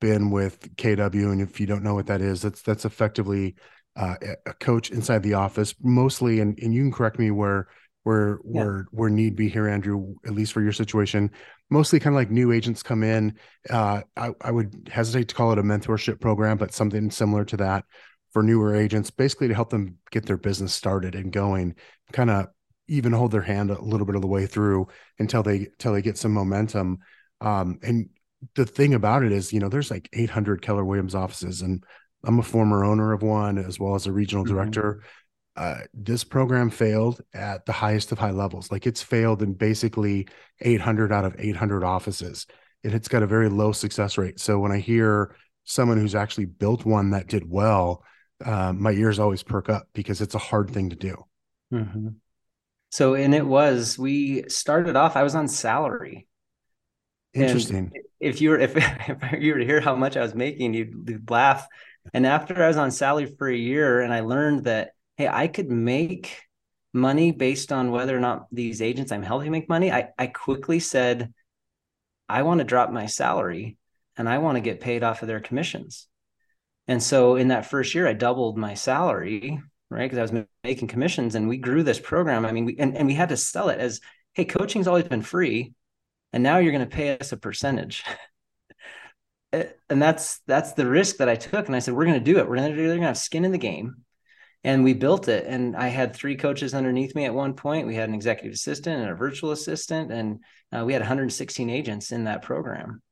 been 0.00 0.30
with 0.30 0.76
KW, 0.76 1.32
and 1.32 1.40
if 1.40 1.60
you 1.60 1.66
don't 1.66 1.84
know 1.84 1.94
what 1.94 2.06
that 2.06 2.20
is, 2.20 2.42
that's 2.42 2.62
that's 2.62 2.84
effectively 2.84 3.54
uh, 3.96 4.16
a 4.46 4.52
coach 4.54 4.90
inside 4.90 5.22
the 5.22 5.34
office, 5.34 5.74
mostly. 5.80 6.40
And 6.40 6.58
and 6.60 6.74
you 6.74 6.82
can 6.82 6.92
correct 6.92 7.18
me 7.18 7.30
where 7.30 7.68
where 8.04 8.40
yeah. 8.44 8.64
where 8.64 8.86
where 8.90 9.10
need 9.10 9.36
be 9.36 9.48
here, 9.48 9.68
Andrew, 9.68 10.14
at 10.26 10.32
least 10.32 10.52
for 10.52 10.62
your 10.62 10.72
situation. 10.72 11.30
Mostly 11.70 12.00
kind 12.00 12.14
of 12.14 12.18
like 12.18 12.30
new 12.30 12.52
agents 12.52 12.82
come 12.82 13.02
in. 13.02 13.36
Uh, 13.70 14.02
I, 14.16 14.30
I 14.40 14.50
would 14.50 14.90
hesitate 14.92 15.28
to 15.28 15.34
call 15.34 15.52
it 15.52 15.58
a 15.58 15.62
mentorship 15.62 16.20
program, 16.20 16.58
but 16.58 16.74
something 16.74 17.10
similar 17.10 17.44
to 17.46 17.56
that 17.58 17.84
for 18.32 18.42
newer 18.42 18.74
agents, 18.74 19.10
basically 19.10 19.48
to 19.48 19.54
help 19.54 19.70
them 19.70 19.98
get 20.10 20.26
their 20.26 20.36
business 20.36 20.74
started 20.74 21.14
and 21.14 21.32
going, 21.32 21.74
kind 22.12 22.30
of 22.30 22.46
even 22.88 23.12
hold 23.12 23.30
their 23.30 23.42
hand 23.42 23.70
a 23.70 23.80
little 23.80 24.06
bit 24.06 24.16
of 24.16 24.22
the 24.22 24.28
way 24.28 24.46
through 24.46 24.88
until 25.18 25.42
they 25.42 25.68
until 25.78 25.92
they 25.92 26.02
get 26.02 26.18
some 26.18 26.32
momentum. 26.32 26.98
Um, 27.40 27.78
and 27.82 28.08
the 28.54 28.66
thing 28.66 28.94
about 28.94 29.22
it 29.22 29.32
is, 29.32 29.52
you 29.52 29.60
know, 29.60 29.68
there's 29.68 29.90
like 29.90 30.08
800 30.12 30.62
Keller 30.62 30.84
Williams 30.84 31.14
offices, 31.14 31.62
and 31.62 31.84
I'm 32.24 32.38
a 32.38 32.42
former 32.42 32.84
owner 32.84 33.12
of 33.12 33.22
one 33.22 33.58
as 33.58 33.78
well 33.78 33.94
as 33.94 34.06
a 34.06 34.12
regional 34.12 34.44
mm-hmm. 34.44 34.54
director 34.54 35.02
uh, 35.56 35.80
this 35.92 36.24
program 36.24 36.70
failed 36.70 37.20
at 37.34 37.66
the 37.66 37.72
highest 37.72 38.12
of 38.12 38.18
high 38.18 38.30
levels. 38.30 38.70
Like 38.70 38.86
it's 38.86 39.02
failed 39.02 39.42
in 39.42 39.52
basically 39.52 40.28
800 40.60 41.12
out 41.12 41.24
of 41.24 41.34
800 41.38 41.84
offices. 41.84 42.46
It, 42.82 42.94
it's 42.94 43.08
got 43.08 43.22
a 43.22 43.26
very 43.26 43.48
low 43.48 43.72
success 43.72 44.16
rate. 44.16 44.40
So 44.40 44.58
when 44.58 44.72
I 44.72 44.78
hear 44.78 45.36
someone 45.64 45.98
who's 45.98 46.14
actually 46.14 46.46
built 46.46 46.84
one 46.84 47.10
that 47.10 47.28
did 47.28 47.48
well, 47.48 48.02
uh, 48.44 48.72
my 48.72 48.92
ears 48.92 49.18
always 49.18 49.42
perk 49.42 49.68
up 49.68 49.88
because 49.92 50.20
it's 50.20 50.34
a 50.34 50.38
hard 50.38 50.70
thing 50.70 50.90
to 50.90 50.96
do. 50.96 51.16
Mm-hmm. 51.72 52.08
So, 52.90 53.14
and 53.14 53.34
it 53.34 53.46
was, 53.46 53.98
we 53.98 54.48
started 54.48 54.96
off, 54.96 55.16
I 55.16 55.22
was 55.22 55.34
on 55.34 55.48
salary. 55.48 56.26
Interesting. 57.34 57.90
And 57.94 58.04
if 58.20 58.40
you 58.40 58.50
were, 58.50 58.58
if, 58.58 58.72
if 58.76 59.42
you 59.42 59.52
were 59.52 59.60
to 59.60 59.66
hear 59.66 59.80
how 59.80 59.96
much 59.96 60.16
I 60.16 60.22
was 60.22 60.34
making, 60.34 60.74
you'd, 60.74 60.94
you'd 61.06 61.30
laugh. 61.30 61.66
And 62.12 62.26
after 62.26 62.62
I 62.62 62.68
was 62.68 62.76
on 62.78 62.90
salary 62.90 63.26
for 63.38 63.48
a 63.48 63.56
year 63.56 64.00
and 64.00 64.12
I 64.12 64.20
learned 64.20 64.64
that 64.64 64.92
hey, 65.22 65.28
I 65.28 65.46
could 65.46 65.70
make 65.70 66.42
money 66.92 67.30
based 67.30 67.72
on 67.72 67.90
whether 67.90 68.16
or 68.16 68.20
not 68.20 68.46
these 68.50 68.82
agents 68.82 69.12
I'm 69.12 69.22
helping 69.22 69.52
make 69.52 69.68
money, 69.68 69.92
I, 69.92 70.08
I 70.18 70.26
quickly 70.26 70.80
said, 70.80 71.32
I 72.28 72.42
want 72.42 72.58
to 72.58 72.64
drop 72.64 72.90
my 72.90 73.06
salary 73.06 73.76
and 74.16 74.28
I 74.28 74.38
want 74.38 74.56
to 74.56 74.60
get 74.60 74.80
paid 74.80 75.02
off 75.02 75.22
of 75.22 75.28
their 75.28 75.40
commissions. 75.40 76.08
And 76.88 77.00
so 77.02 77.36
in 77.36 77.48
that 77.48 77.66
first 77.66 77.94
year, 77.94 78.06
I 78.06 78.14
doubled 78.14 78.58
my 78.58 78.74
salary, 78.74 79.60
right? 79.90 80.10
Because 80.10 80.18
I 80.18 80.34
was 80.34 80.44
making 80.64 80.88
commissions 80.88 81.36
and 81.36 81.48
we 81.48 81.56
grew 81.56 81.82
this 81.82 82.00
program. 82.00 82.44
I 82.44 82.52
mean, 82.52 82.64
we, 82.64 82.76
and, 82.78 82.96
and 82.96 83.06
we 83.06 83.14
had 83.14 83.28
to 83.28 83.36
sell 83.36 83.68
it 83.68 83.78
as, 83.78 84.00
hey, 84.34 84.44
coaching's 84.44 84.88
always 84.88 85.04
been 85.04 85.22
free. 85.22 85.72
And 86.32 86.42
now 86.42 86.58
you're 86.58 86.72
going 86.72 86.88
to 86.88 86.96
pay 86.96 87.16
us 87.16 87.32
a 87.32 87.36
percentage. 87.36 88.04
Eh, 89.54 89.66
and 89.90 90.00
that's 90.00 90.40
that's 90.46 90.72
the 90.72 90.86
risk 90.86 91.18
that 91.18 91.28
I 91.28 91.36
took. 91.36 91.66
And 91.66 91.76
I 91.76 91.78
said, 91.78 91.92
we're 91.92 92.06
going 92.06 92.18
to 92.18 92.24
do 92.24 92.38
it. 92.38 92.48
We're 92.48 92.56
going 92.56 92.70
to 92.70 92.74
do. 92.74 92.84
They're 92.84 92.96
going 92.96 93.02
to 93.02 93.08
have 93.08 93.18
skin 93.18 93.44
in 93.44 93.52
the 93.52 93.58
game 93.58 94.02
and 94.64 94.84
we 94.84 94.94
built 94.94 95.28
it. 95.28 95.46
And 95.46 95.76
i 95.76 95.88
had 95.88 96.14
three 96.14 96.36
coaches 96.36 96.74
underneath 96.74 97.14
me 97.14 97.24
at 97.24 97.34
one 97.34 97.54
point. 97.54 97.86
We 97.86 97.94
had 97.94 98.08
an 98.08 98.14
executive 98.14 98.52
assistant 98.52 99.00
and 99.00 99.10
a 99.10 99.14
virtual 99.14 99.50
assistant 99.52 100.12
and 100.12 100.40
uh, 100.72 100.84
we 100.84 100.92
had 100.92 101.02
116 101.02 101.70
agents 101.70 102.12
in 102.12 102.24
that 102.24 102.42
program. 102.42 103.02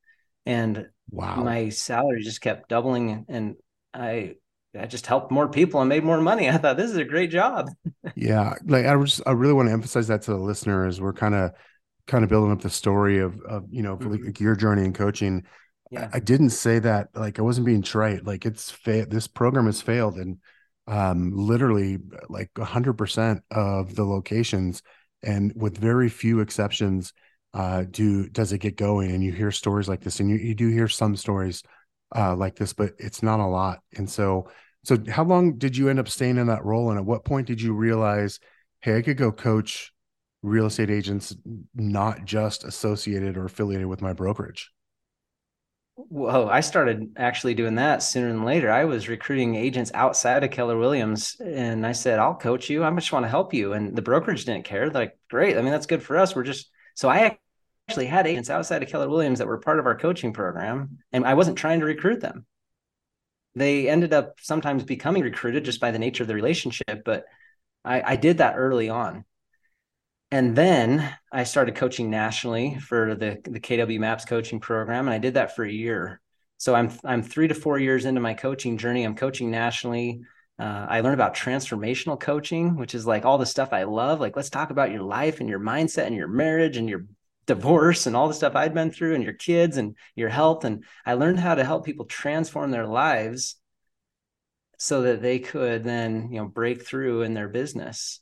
And 0.45 0.87
wow. 1.11 1.35
my 1.35 1.69
salary 1.69 2.23
just 2.23 2.41
kept 2.41 2.69
doubling 2.69 3.25
and 3.29 3.55
i 3.93 4.35
i 4.77 4.85
just 4.85 5.05
helped 5.05 5.31
more 5.31 5.49
people 5.49 5.81
and 5.81 5.89
made 5.89 6.03
more 6.03 6.21
money. 6.21 6.49
I 6.49 6.57
thought 6.57 6.77
this 6.77 6.91
is 6.91 6.97
a 6.97 7.05
great 7.05 7.31
job. 7.31 7.69
Yeah 8.15 8.55
like 8.65 8.85
i 8.85 9.01
just 9.03 9.21
i 9.25 9.31
really 9.31 9.53
want 9.53 9.69
to 9.69 9.73
emphasize 9.73 10.07
that 10.07 10.23
to 10.23 10.31
the 10.31 10.37
listener 10.37 10.85
as 10.85 10.99
we're 10.99 11.13
kind 11.13 11.33
of 11.33 11.51
kind 12.07 12.23
of 12.23 12.29
building 12.29 12.51
up 12.51 12.61
the 12.61 12.69
story 12.69 13.19
of 13.19 13.39
of 13.41 13.65
you 13.69 13.83
know 13.83 13.95
mm-hmm. 13.95 14.25
like 14.25 14.39
your 14.39 14.55
journey 14.55 14.83
in 14.83 14.93
coaching. 14.93 15.43
Yeah. 15.91 16.09
I, 16.13 16.17
I 16.17 16.19
didn't 16.19 16.49
say 16.49 16.79
that 16.79 17.09
like 17.15 17.39
i 17.39 17.41
wasn't 17.41 17.65
being 17.65 17.81
trite. 17.81 18.25
Like 18.25 18.45
it's 18.45 18.71
fa- 18.71 19.05
this 19.09 19.27
program 19.27 19.65
has 19.67 19.81
failed 19.81 20.17
and 20.17 20.37
um, 20.87 21.31
literally 21.33 21.99
like 22.29 22.51
100% 22.55 23.41
of 23.51 23.95
the 23.95 24.03
locations 24.03 24.81
and 25.23 25.53
with 25.55 25.77
very 25.77 26.09
few 26.09 26.39
exceptions 26.39 27.13
uh, 27.53 27.83
do 27.89 28.29
does 28.29 28.53
it 28.53 28.59
get 28.59 28.77
going 28.77 29.11
and 29.11 29.23
you 29.23 29.31
hear 29.31 29.51
stories 29.51 29.89
like 29.89 30.01
this 30.01 30.19
and 30.19 30.29
you, 30.29 30.37
you 30.37 30.55
do 30.55 30.69
hear 30.69 30.87
some 30.87 31.15
stories 31.15 31.63
uh, 32.15 32.35
like 32.35 32.55
this 32.55 32.73
but 32.73 32.93
it's 32.97 33.21
not 33.21 33.39
a 33.39 33.45
lot 33.45 33.79
and 33.97 34.09
so 34.09 34.49
so 34.83 34.97
how 35.09 35.23
long 35.23 35.57
did 35.57 35.75
you 35.75 35.89
end 35.89 35.99
up 35.99 36.07
staying 36.07 36.37
in 36.37 36.47
that 36.47 36.65
role 36.65 36.89
and 36.89 36.97
at 36.97 37.05
what 37.05 37.25
point 37.25 37.47
did 37.47 37.61
you 37.61 37.73
realize 37.73 38.39
hey 38.79 38.97
i 38.97 39.01
could 39.01 39.17
go 39.17 39.31
coach 39.31 39.91
real 40.43 40.65
estate 40.65 40.89
agents 40.89 41.35
not 41.75 42.25
just 42.25 42.63
associated 42.63 43.37
or 43.37 43.45
affiliated 43.45 43.87
with 43.87 44.01
my 44.01 44.13
brokerage 44.13 44.71
Whoa, 46.09 46.47
I 46.47 46.61
started 46.61 47.13
actually 47.17 47.53
doing 47.53 47.75
that 47.75 48.01
sooner 48.01 48.27
than 48.27 48.43
later. 48.43 48.71
I 48.71 48.85
was 48.85 49.07
recruiting 49.07 49.55
agents 49.55 49.91
outside 49.93 50.43
of 50.43 50.51
Keller 50.51 50.77
Williams 50.77 51.39
and 51.39 51.85
I 51.85 51.91
said, 51.91 52.19
I'll 52.19 52.35
coach 52.35 52.69
you. 52.69 52.83
I 52.83 52.93
just 52.95 53.11
want 53.11 53.23
to 53.23 53.29
help 53.29 53.53
you. 53.53 53.73
And 53.73 53.95
the 53.95 54.01
brokerage 54.01 54.45
didn't 54.45 54.65
care. 54.65 54.89
They're 54.89 55.03
like, 55.03 55.17
great. 55.29 55.57
I 55.57 55.61
mean, 55.61 55.71
that's 55.71 55.85
good 55.85 56.03
for 56.03 56.17
us. 56.17 56.35
We're 56.35 56.43
just, 56.43 56.69
so 56.95 57.09
I 57.09 57.37
actually 57.87 58.07
had 58.07 58.27
agents 58.27 58.49
outside 58.49 58.83
of 58.83 58.89
Keller 58.89 59.09
Williams 59.09 59.39
that 59.39 59.47
were 59.47 59.59
part 59.59 59.79
of 59.79 59.85
our 59.85 59.97
coaching 59.97 60.33
program, 60.33 60.99
and 61.11 61.25
I 61.25 61.33
wasn't 61.33 61.57
trying 61.57 61.81
to 61.81 61.85
recruit 61.85 62.21
them. 62.21 62.45
They 63.55 63.89
ended 63.89 64.13
up 64.13 64.35
sometimes 64.41 64.83
becoming 64.83 65.23
recruited 65.23 65.65
just 65.65 65.81
by 65.81 65.91
the 65.91 65.99
nature 65.99 66.23
of 66.23 66.27
the 66.27 66.35
relationship, 66.35 67.03
but 67.03 67.25
I, 67.83 68.13
I 68.13 68.15
did 68.15 68.37
that 68.37 68.55
early 68.55 68.89
on. 68.89 69.25
And 70.31 70.55
then 70.55 71.13
I 71.31 71.43
started 71.43 71.75
coaching 71.75 72.09
nationally 72.09 72.79
for 72.79 73.15
the, 73.15 73.39
the 73.43 73.59
KW 73.59 73.99
Maps 73.99 74.23
coaching 74.23 74.61
program, 74.61 75.07
and 75.07 75.13
I 75.13 75.17
did 75.17 75.33
that 75.33 75.55
for 75.55 75.65
a 75.65 75.71
year. 75.71 76.21
So 76.57 76.73
I'm 76.73 76.91
I'm 77.03 77.21
three 77.23 77.47
to 77.47 77.53
four 77.53 77.79
years 77.79 78.05
into 78.05 78.21
my 78.21 78.33
coaching 78.33 78.77
journey. 78.77 79.03
I'm 79.03 79.15
coaching 79.15 79.51
nationally. 79.51 80.21
Uh, 80.57 80.85
I 80.87 81.01
learned 81.01 81.15
about 81.15 81.35
transformational 81.35 82.19
coaching, 82.19 82.77
which 82.77 82.93
is 82.95 83.05
like 83.05 83.25
all 83.25 83.39
the 83.39 83.45
stuff 83.45 83.73
I 83.73 83.83
love. 83.83 84.19
Like, 84.19 84.35
let's 84.35 84.51
talk 84.51 84.69
about 84.69 84.91
your 84.91 85.01
life 85.01 85.39
and 85.39 85.49
your 85.49 85.59
mindset 85.59 86.05
and 86.05 86.15
your 86.15 86.27
marriage 86.27 86.77
and 86.77 86.87
your 86.87 87.05
divorce 87.47 88.05
and 88.05 88.15
all 88.15 88.27
the 88.27 88.33
stuff 88.33 88.55
I'd 88.55 88.73
been 88.73 88.91
through 88.91 89.15
and 89.15 89.23
your 89.23 89.33
kids 89.33 89.77
and 89.77 89.97
your 90.15 90.29
health. 90.29 90.63
And 90.63 90.85
I 91.05 91.15
learned 91.15 91.39
how 91.39 91.55
to 91.55 91.65
help 91.65 91.83
people 91.83 92.05
transform 92.05 92.71
their 92.71 92.87
lives 92.87 93.55
so 94.77 95.01
that 95.01 95.21
they 95.21 95.39
could 95.39 95.83
then, 95.83 96.29
you 96.31 96.39
know, 96.39 96.47
break 96.47 96.85
through 96.85 97.23
in 97.23 97.33
their 97.33 97.49
business. 97.49 98.20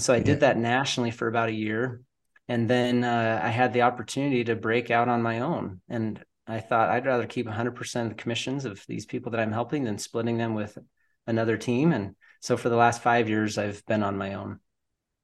And 0.00 0.04
so 0.06 0.14
I 0.14 0.20
did 0.20 0.40
that 0.40 0.56
nationally 0.56 1.10
for 1.10 1.28
about 1.28 1.50
a 1.50 1.54
year. 1.54 2.00
And 2.48 2.70
then 2.70 3.04
uh, 3.04 3.38
I 3.44 3.50
had 3.50 3.74
the 3.74 3.82
opportunity 3.82 4.44
to 4.44 4.56
break 4.56 4.90
out 4.90 5.10
on 5.10 5.20
my 5.20 5.40
own. 5.40 5.82
And 5.90 6.24
I 6.46 6.60
thought 6.60 6.88
I'd 6.88 7.04
rather 7.04 7.26
keep 7.26 7.44
100% 7.44 8.04
of 8.04 8.08
the 8.08 8.14
commissions 8.14 8.64
of 8.64 8.82
these 8.88 9.04
people 9.04 9.32
that 9.32 9.40
I'm 9.42 9.52
helping 9.52 9.84
than 9.84 9.98
splitting 9.98 10.38
them 10.38 10.54
with 10.54 10.78
another 11.26 11.58
team. 11.58 11.92
And 11.92 12.16
so 12.40 12.56
for 12.56 12.70
the 12.70 12.76
last 12.76 13.02
five 13.02 13.28
years, 13.28 13.58
I've 13.58 13.84
been 13.84 14.02
on 14.02 14.16
my 14.16 14.32
own. 14.32 14.60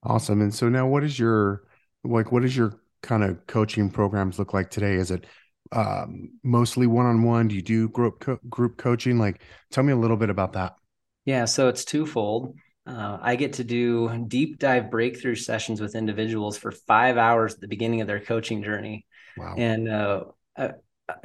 Awesome. 0.03 0.43
And 0.43 0.55
so 0.55 0.69
now 0.69 0.87
what 0.87 1.05
is 1.05 1.19
your, 1.19 1.63
like, 2.05 2.31
what 2.31 2.45
is 2.45 2.55
your 2.55 2.79
kind 3.01 3.25
of 3.25 3.47
coaching 3.47 3.89
programs 3.89 4.39
look 4.39 4.53
like 4.53 4.69
today? 4.69 4.97
Is 4.97 5.11
it 5.11 5.25
um, 5.73 6.33
mostly 6.45 6.87
one-on-one? 6.87 7.49
Do 7.49 7.55
you 7.55 7.63
do 7.63 7.89
group 7.89 8.21
co- 8.21 8.41
group 8.51 8.77
coaching? 8.77 9.19
Like, 9.19 9.41
tell 9.71 9.85
me 9.85 9.95
a 9.95 9.97
little 9.97 10.19
bit 10.19 10.29
about 10.29 10.53
that. 10.53 10.75
Yeah, 11.25 11.47
so 11.47 11.69
it's 11.69 11.87
twofold. 11.87 12.57
Uh, 12.87 13.19
I 13.21 13.37
get 13.37 13.55
to 13.55 13.65
do 13.65 14.25
deep 14.29 14.59
dive 14.59 14.91
breakthrough 14.91 15.35
sessions 15.35 15.81
with 15.81 15.97
individuals 15.97 16.57
for 16.57 16.71
five 16.71 17.17
hours 17.17 17.55
at 17.55 17.61
the 17.61 17.69
beginning 17.69 18.01
of 18.01 18.07
their 18.07 18.21
coaching 18.21 18.63
journey. 18.63 19.07
Wow. 19.37 19.55
And 19.57 19.89
uh, 19.89 20.25
uh, 20.57 20.69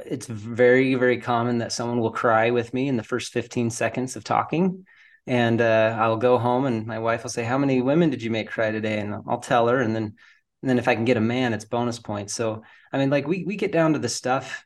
it's 0.04 0.26
very, 0.26 0.94
very 0.94 1.20
common 1.20 1.58
that 1.58 1.72
someone 1.72 2.00
will 2.00 2.10
cry 2.10 2.50
with 2.50 2.74
me 2.74 2.88
in 2.88 2.96
the 2.96 3.04
first 3.04 3.32
15 3.32 3.70
seconds 3.70 4.16
of 4.16 4.24
talking. 4.24 4.84
And 5.26 5.60
uh, 5.60 5.96
I'll 5.98 6.16
go 6.16 6.36
home 6.36 6.66
and 6.66 6.84
my 6.84 6.98
wife 6.98 7.22
will 7.22 7.30
say, 7.30 7.44
How 7.44 7.58
many 7.58 7.80
women 7.80 8.10
did 8.10 8.22
you 8.22 8.30
make 8.30 8.50
cry 8.50 8.72
today? 8.72 8.98
And 8.98 9.14
I'll 9.28 9.38
tell 9.38 9.68
her. 9.68 9.80
And 9.80 9.94
then 9.94 10.14
and 10.62 10.70
then 10.70 10.78
if 10.78 10.86
I 10.86 10.94
can 10.94 11.04
get 11.04 11.16
a 11.16 11.20
man, 11.20 11.52
it's 11.52 11.64
bonus 11.64 11.98
points. 11.98 12.34
So 12.34 12.62
I 12.92 12.98
mean, 12.98 13.10
like 13.10 13.26
we 13.26 13.44
we 13.44 13.56
get 13.56 13.72
down 13.72 13.92
to 13.92 13.98
the 13.98 14.08
stuff 14.08 14.64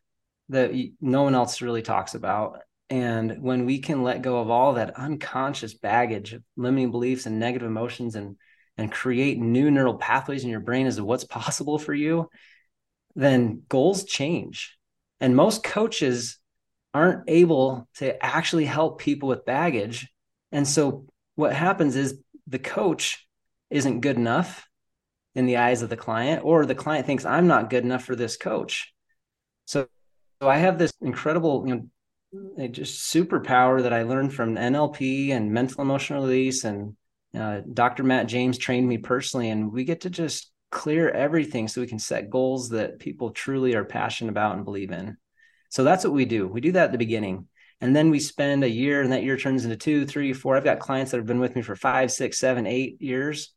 that 0.51 0.73
no 1.01 1.23
one 1.23 1.35
else 1.35 1.63
really 1.63 1.83
talks 1.83 2.15
about. 2.15 2.61
And 2.89 3.43
when 3.43 3.67
we 3.67 3.81
can 3.81 4.03
let 4.03 4.23
go 4.23 4.39
of 4.41 4.49
all 4.49 4.75
that 4.75 4.97
unconscious 4.97 5.75
baggage 5.75 6.33
of 6.33 6.43
limiting 6.57 6.91
beliefs 6.93 7.27
and 7.27 7.39
negative 7.39 7.69
emotions 7.69 8.15
and 8.15 8.37
and 8.79 8.93
create 8.93 9.39
new 9.39 9.71
neural 9.71 9.97
pathways 9.97 10.45
in 10.45 10.51
your 10.51 10.61
brain 10.61 10.87
as 10.87 10.97
to 10.97 11.05
what's 11.05 11.25
possible 11.39 11.79
for 11.79 11.95
you, 11.95 12.29
then 13.15 13.63
goals 13.69 14.05
change. 14.05 14.77
And 15.21 15.35
most 15.35 15.65
coaches 15.65 16.39
aren't 16.93 17.25
able 17.29 17.89
to 17.97 18.25
actually 18.25 18.67
help 18.67 19.01
people 19.01 19.29
with 19.29 19.47
baggage. 19.47 20.09
And 20.53 20.67
so 20.69 21.07
what 21.35 21.55
happens 21.55 21.97
is 21.97 22.19
the 22.47 22.59
coach 22.59 23.27
isn't 23.71 24.01
good 24.01 24.17
enough 24.17 24.69
in 25.35 25.47
the 25.47 25.59
eyes 25.59 25.83
of 25.83 25.91
the 25.91 25.97
client, 25.97 26.43
or 26.45 26.65
the 26.65 26.75
client 26.75 27.05
thinks 27.07 27.27
I'm 27.27 27.47
not 27.47 27.69
good 27.69 27.85
enough 27.85 28.05
for 28.05 28.17
this 28.17 28.39
coach. 28.39 28.95
So, 29.67 29.87
so 30.41 30.49
I 30.49 30.57
have 30.57 30.79
this 30.79 30.93
incredible, 31.03 31.65
you 31.67 31.75
know, 31.75 31.89
just 32.71 33.13
superpower 33.13 33.83
that 33.83 33.93
I 33.93 34.03
learned 34.03 34.35
from 34.35 34.57
NLP 34.57 35.31
and 35.31 35.53
mental 35.53 35.83
emotional 35.83 36.23
release. 36.23 36.65
And 36.65 36.97
uh, 37.37 37.61
Dr. 37.73 38.03
Matt 38.03 38.27
James 38.27 38.59
trained 38.59 38.89
me 38.89 38.99
personally, 38.99 39.51
and 39.51 39.73
we 39.73 39.85
get 39.85 40.03
to 40.03 40.11
just 40.11 40.51
clear 40.71 41.09
everything 41.11 41.69
so 41.69 41.81
we 41.81 41.87
can 41.87 41.99
set 41.99 42.31
goals 42.31 42.71
that 42.71 42.99
people 42.99 43.31
truly 43.31 43.75
are 43.75 43.85
passionate 43.85 44.31
about 44.31 44.57
and 44.57 44.65
believe 44.65 44.91
in. 44.91 45.17
So 45.71 45.85
that's 45.85 46.05
what 46.05 46.13
we 46.13 46.25
do. 46.25 46.47
We 46.47 46.61
do 46.61 46.73
that 46.73 46.87
at 46.87 46.93
the 46.93 46.99
beginning. 46.99 47.49
And 47.81 47.95
then 47.95 48.11
we 48.11 48.21
spend 48.21 48.65
a 48.65 48.71
year, 48.71 49.03
and 49.03 49.13
that 49.13 49.23
year 49.23 49.37
turns 49.37 49.65
into 49.65 49.77
two, 49.77 50.07
three, 50.07 50.33
four. 50.33 50.57
I've 50.57 50.65
got 50.65 50.79
clients 50.79 51.11
that 51.11 51.19
have 51.19 51.27
been 51.27 51.41
with 51.41 51.55
me 51.55 51.63
for 51.63 51.77
five, 51.77 52.11
six, 52.11 52.39
seven, 52.39 52.67
eight 52.67 53.01
years 53.01 53.53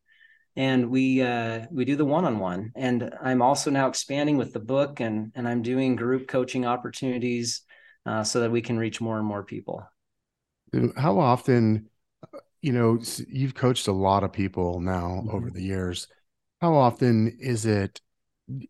and 0.55 0.89
we 0.89 1.21
uh, 1.21 1.65
we 1.71 1.85
do 1.85 1.95
the 1.95 2.03
one-on-one 2.03 2.71
and 2.75 3.13
i'm 3.21 3.41
also 3.41 3.69
now 3.69 3.87
expanding 3.87 4.35
with 4.35 4.51
the 4.51 4.59
book 4.59 4.99
and 4.99 5.31
and 5.35 5.47
i'm 5.47 5.61
doing 5.61 5.95
group 5.95 6.27
coaching 6.27 6.65
opportunities 6.65 7.61
uh, 8.09 8.23
so 8.23 8.39
that 8.39 8.51
we 8.51 8.61
can 8.61 8.77
reach 8.77 8.99
more 8.99 9.17
and 9.17 9.25
more 9.25 9.43
people 9.43 9.87
how 10.97 11.19
often 11.19 11.89
you 12.61 12.71
know 12.71 12.99
you've 13.27 13.55
coached 13.55 13.87
a 13.87 13.91
lot 13.91 14.23
of 14.23 14.31
people 14.31 14.79
now 14.79 15.07
mm-hmm. 15.07 15.35
over 15.35 15.49
the 15.49 15.63
years 15.63 16.07
how 16.61 16.75
often 16.75 17.37
is 17.39 17.65
it 17.65 18.01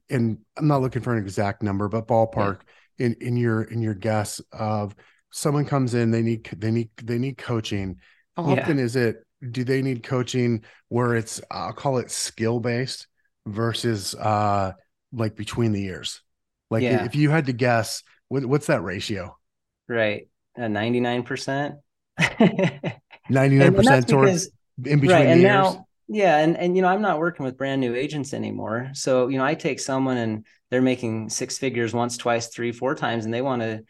and 0.09 0.37
i'm 0.57 0.67
not 0.67 0.81
looking 0.81 1.01
for 1.01 1.13
an 1.13 1.21
exact 1.21 1.63
number 1.63 1.87
but 1.87 2.07
ballpark 2.07 2.61
yeah. 2.97 3.07
in 3.07 3.15
in 3.21 3.37
your 3.37 3.63
in 3.63 3.81
your 3.81 3.93
guess 3.93 4.39
of 4.51 4.95
someone 5.31 5.65
comes 5.65 5.93
in 5.93 6.11
they 6.11 6.21
need 6.21 6.43
they 6.57 6.71
need 6.71 6.89
they 7.03 7.17
need 7.17 7.37
coaching 7.37 7.97
how 8.37 8.43
often 8.43 8.77
yeah. 8.77 8.83
is 8.83 8.95
it 8.95 9.23
do 9.51 9.63
they 9.63 9.81
need 9.81 10.03
coaching 10.03 10.63
where 10.89 11.15
it's 11.15 11.41
I'll 11.49 11.73
call 11.73 11.97
it 11.97 12.11
skill 12.11 12.59
based 12.59 13.07
versus 13.45 14.15
uh 14.15 14.73
like 15.11 15.35
between 15.35 15.71
the 15.71 15.81
years? 15.81 16.21
Like 16.69 16.83
yeah. 16.83 17.05
if 17.05 17.15
you 17.15 17.29
had 17.29 17.47
to 17.47 17.53
guess, 17.53 18.03
what, 18.29 18.45
what's 18.45 18.67
that 18.67 18.81
ratio? 18.81 19.37
Right, 19.87 20.27
uh, 20.57 20.67
ninety 20.67 20.99
nine 20.99 21.23
percent. 21.23 21.75
Ninety 23.29 23.57
nine 23.57 23.75
percent 23.75 24.07
towards 24.07 24.49
in 24.83 24.99
between 24.99 25.11
right, 25.11 25.27
and 25.27 25.41
years. 25.41 25.51
Now, 25.51 25.87
yeah, 26.07 26.37
and 26.39 26.57
and 26.57 26.75
you 26.75 26.81
know 26.81 26.87
I'm 26.87 27.01
not 27.01 27.19
working 27.19 27.45
with 27.45 27.57
brand 27.57 27.81
new 27.81 27.93
agents 27.93 28.33
anymore, 28.33 28.89
so 28.93 29.27
you 29.27 29.37
know 29.37 29.45
I 29.45 29.53
take 29.53 29.79
someone 29.79 30.17
and 30.17 30.45
they're 30.71 30.81
making 30.81 31.29
six 31.29 31.57
figures 31.57 31.93
once, 31.93 32.17
twice, 32.17 32.47
three, 32.47 32.71
four 32.71 32.95
times, 32.95 33.25
and 33.25 33.33
they 33.33 33.41
want 33.41 33.61
to 33.61 33.83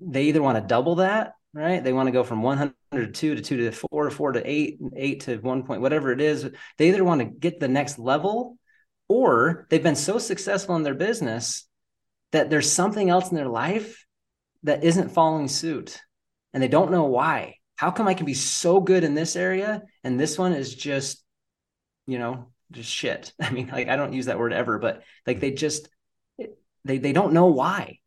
they 0.00 0.24
either 0.24 0.42
want 0.42 0.58
to 0.58 0.66
double 0.66 0.96
that 0.96 1.34
right? 1.54 1.82
They 1.82 1.92
want 1.92 2.06
to 2.06 2.12
go 2.12 2.24
from 2.24 2.42
100 2.42 2.74
to 2.92 3.06
2 3.08 3.34
to 3.34 3.42
2 3.42 3.56
to 3.56 3.72
4 3.72 4.04
to 4.04 4.10
4 4.10 4.32
to 4.32 4.50
8, 4.50 4.78
8 4.96 5.20
to 5.20 5.36
1 5.38 5.62
point, 5.64 5.80
whatever 5.80 6.12
it 6.12 6.20
is. 6.20 6.48
They 6.78 6.88
either 6.88 7.04
want 7.04 7.20
to 7.20 7.26
get 7.26 7.60
the 7.60 7.68
next 7.68 7.98
level 7.98 8.58
or 9.08 9.66
they've 9.68 9.82
been 9.82 9.96
so 9.96 10.18
successful 10.18 10.76
in 10.76 10.82
their 10.82 10.94
business 10.94 11.68
that 12.32 12.50
there's 12.50 12.70
something 12.70 13.10
else 13.10 13.30
in 13.30 13.36
their 13.36 13.48
life 13.48 14.04
that 14.64 14.84
isn't 14.84 15.10
following 15.10 15.48
suit 15.48 16.00
and 16.52 16.62
they 16.62 16.68
don't 16.68 16.90
know 16.90 17.04
why. 17.04 17.56
How 17.76 17.90
come 17.90 18.08
I 18.08 18.14
can 18.14 18.26
be 18.26 18.34
so 18.34 18.80
good 18.80 19.04
in 19.04 19.14
this 19.14 19.36
area 19.36 19.82
and 20.04 20.18
this 20.18 20.38
one 20.38 20.52
is 20.52 20.74
just, 20.74 21.22
you 22.06 22.18
know, 22.18 22.46
just 22.70 22.90
shit. 22.90 23.32
I 23.40 23.50
mean, 23.50 23.68
like 23.68 23.88
I 23.88 23.96
don't 23.96 24.12
use 24.12 24.26
that 24.26 24.38
word 24.38 24.52
ever, 24.52 24.78
but 24.78 25.02
like 25.26 25.40
they 25.40 25.52
just 25.52 25.88
they 26.84 26.98
they 26.98 27.12
don't 27.12 27.32
know 27.32 27.46
why 27.46 27.98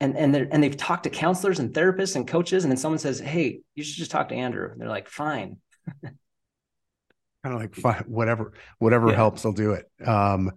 and 0.00 0.16
and 0.16 0.34
they 0.34 0.46
and 0.50 0.62
they've 0.62 0.76
talked 0.76 1.04
to 1.04 1.10
counselors 1.10 1.58
and 1.58 1.72
therapists 1.74 2.16
and 2.16 2.26
coaches, 2.26 2.64
and 2.64 2.70
then 2.70 2.78
someone 2.78 2.98
says, 2.98 3.20
"Hey, 3.20 3.60
you 3.74 3.84
should 3.84 3.96
just 3.96 4.10
talk 4.10 4.30
to 4.30 4.34
Andrew." 4.34 4.70
And 4.70 4.80
they're 4.80 4.88
like, 4.88 5.08
"Fine." 5.08 5.58
kind 6.02 7.54
of 7.54 7.60
like 7.60 7.74
fine, 7.74 8.04
whatever, 8.06 8.52
whatever 8.78 9.08
yeah. 9.08 9.16
helps, 9.16 9.44
I'll 9.44 9.52
do 9.52 9.72
it. 9.72 9.90
Um, 10.06 10.52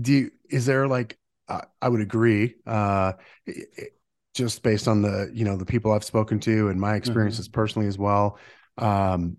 do 0.00 0.12
you, 0.12 0.30
is 0.48 0.66
there 0.66 0.88
like 0.88 1.18
uh, 1.48 1.62
I 1.80 1.88
would 1.88 2.00
agree, 2.00 2.54
uh, 2.66 3.12
it, 3.46 3.92
just 4.34 4.62
based 4.62 4.86
on 4.86 5.00
the 5.00 5.30
you 5.32 5.44
know 5.44 5.56
the 5.56 5.64
people 5.64 5.92
I've 5.92 6.04
spoken 6.04 6.38
to 6.40 6.68
and 6.68 6.78
my 6.78 6.94
experiences 6.94 7.48
mm-hmm. 7.48 7.54
personally 7.54 7.88
as 7.88 7.98
well. 7.98 8.38
Um, 8.76 9.38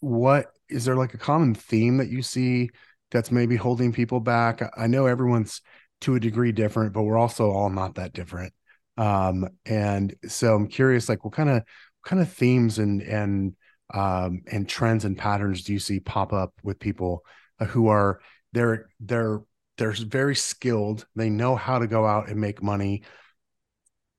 what 0.00 0.52
is 0.68 0.84
there 0.84 0.96
like 0.96 1.14
a 1.14 1.18
common 1.18 1.54
theme 1.54 1.96
that 1.98 2.08
you 2.08 2.22
see 2.22 2.70
that's 3.10 3.32
maybe 3.32 3.56
holding 3.56 3.92
people 3.92 4.20
back? 4.20 4.62
I 4.76 4.86
know 4.86 5.06
everyone's 5.06 5.62
to 6.02 6.14
a 6.14 6.20
degree 6.20 6.52
different, 6.52 6.92
but 6.92 7.02
we're 7.02 7.18
also 7.18 7.50
all 7.50 7.70
not 7.70 7.96
that 7.96 8.12
different. 8.12 8.52
Um, 8.96 9.48
and 9.64 10.14
so 10.26 10.54
I'm 10.54 10.68
curious, 10.68 11.08
like 11.08 11.24
what 11.24 11.34
kind 11.34 11.48
of 11.50 11.56
what 11.56 12.08
kind 12.08 12.22
of 12.22 12.32
themes 12.32 12.78
and 12.78 13.02
and 13.02 13.56
um, 13.92 14.42
and 14.50 14.68
trends 14.68 15.04
and 15.04 15.16
patterns 15.18 15.64
do 15.64 15.72
you 15.72 15.78
see 15.78 16.00
pop 16.00 16.32
up 16.32 16.52
with 16.62 16.78
people 16.78 17.24
uh, 17.60 17.66
who 17.66 17.88
are 17.88 18.20
they're 18.52 18.88
they're 19.00 19.40
they're 19.78 19.92
very 19.92 20.34
skilled, 20.34 21.06
they 21.14 21.30
know 21.30 21.56
how 21.56 21.78
to 21.78 21.86
go 21.86 22.06
out 22.06 22.28
and 22.28 22.40
make 22.40 22.62
money, 22.62 23.02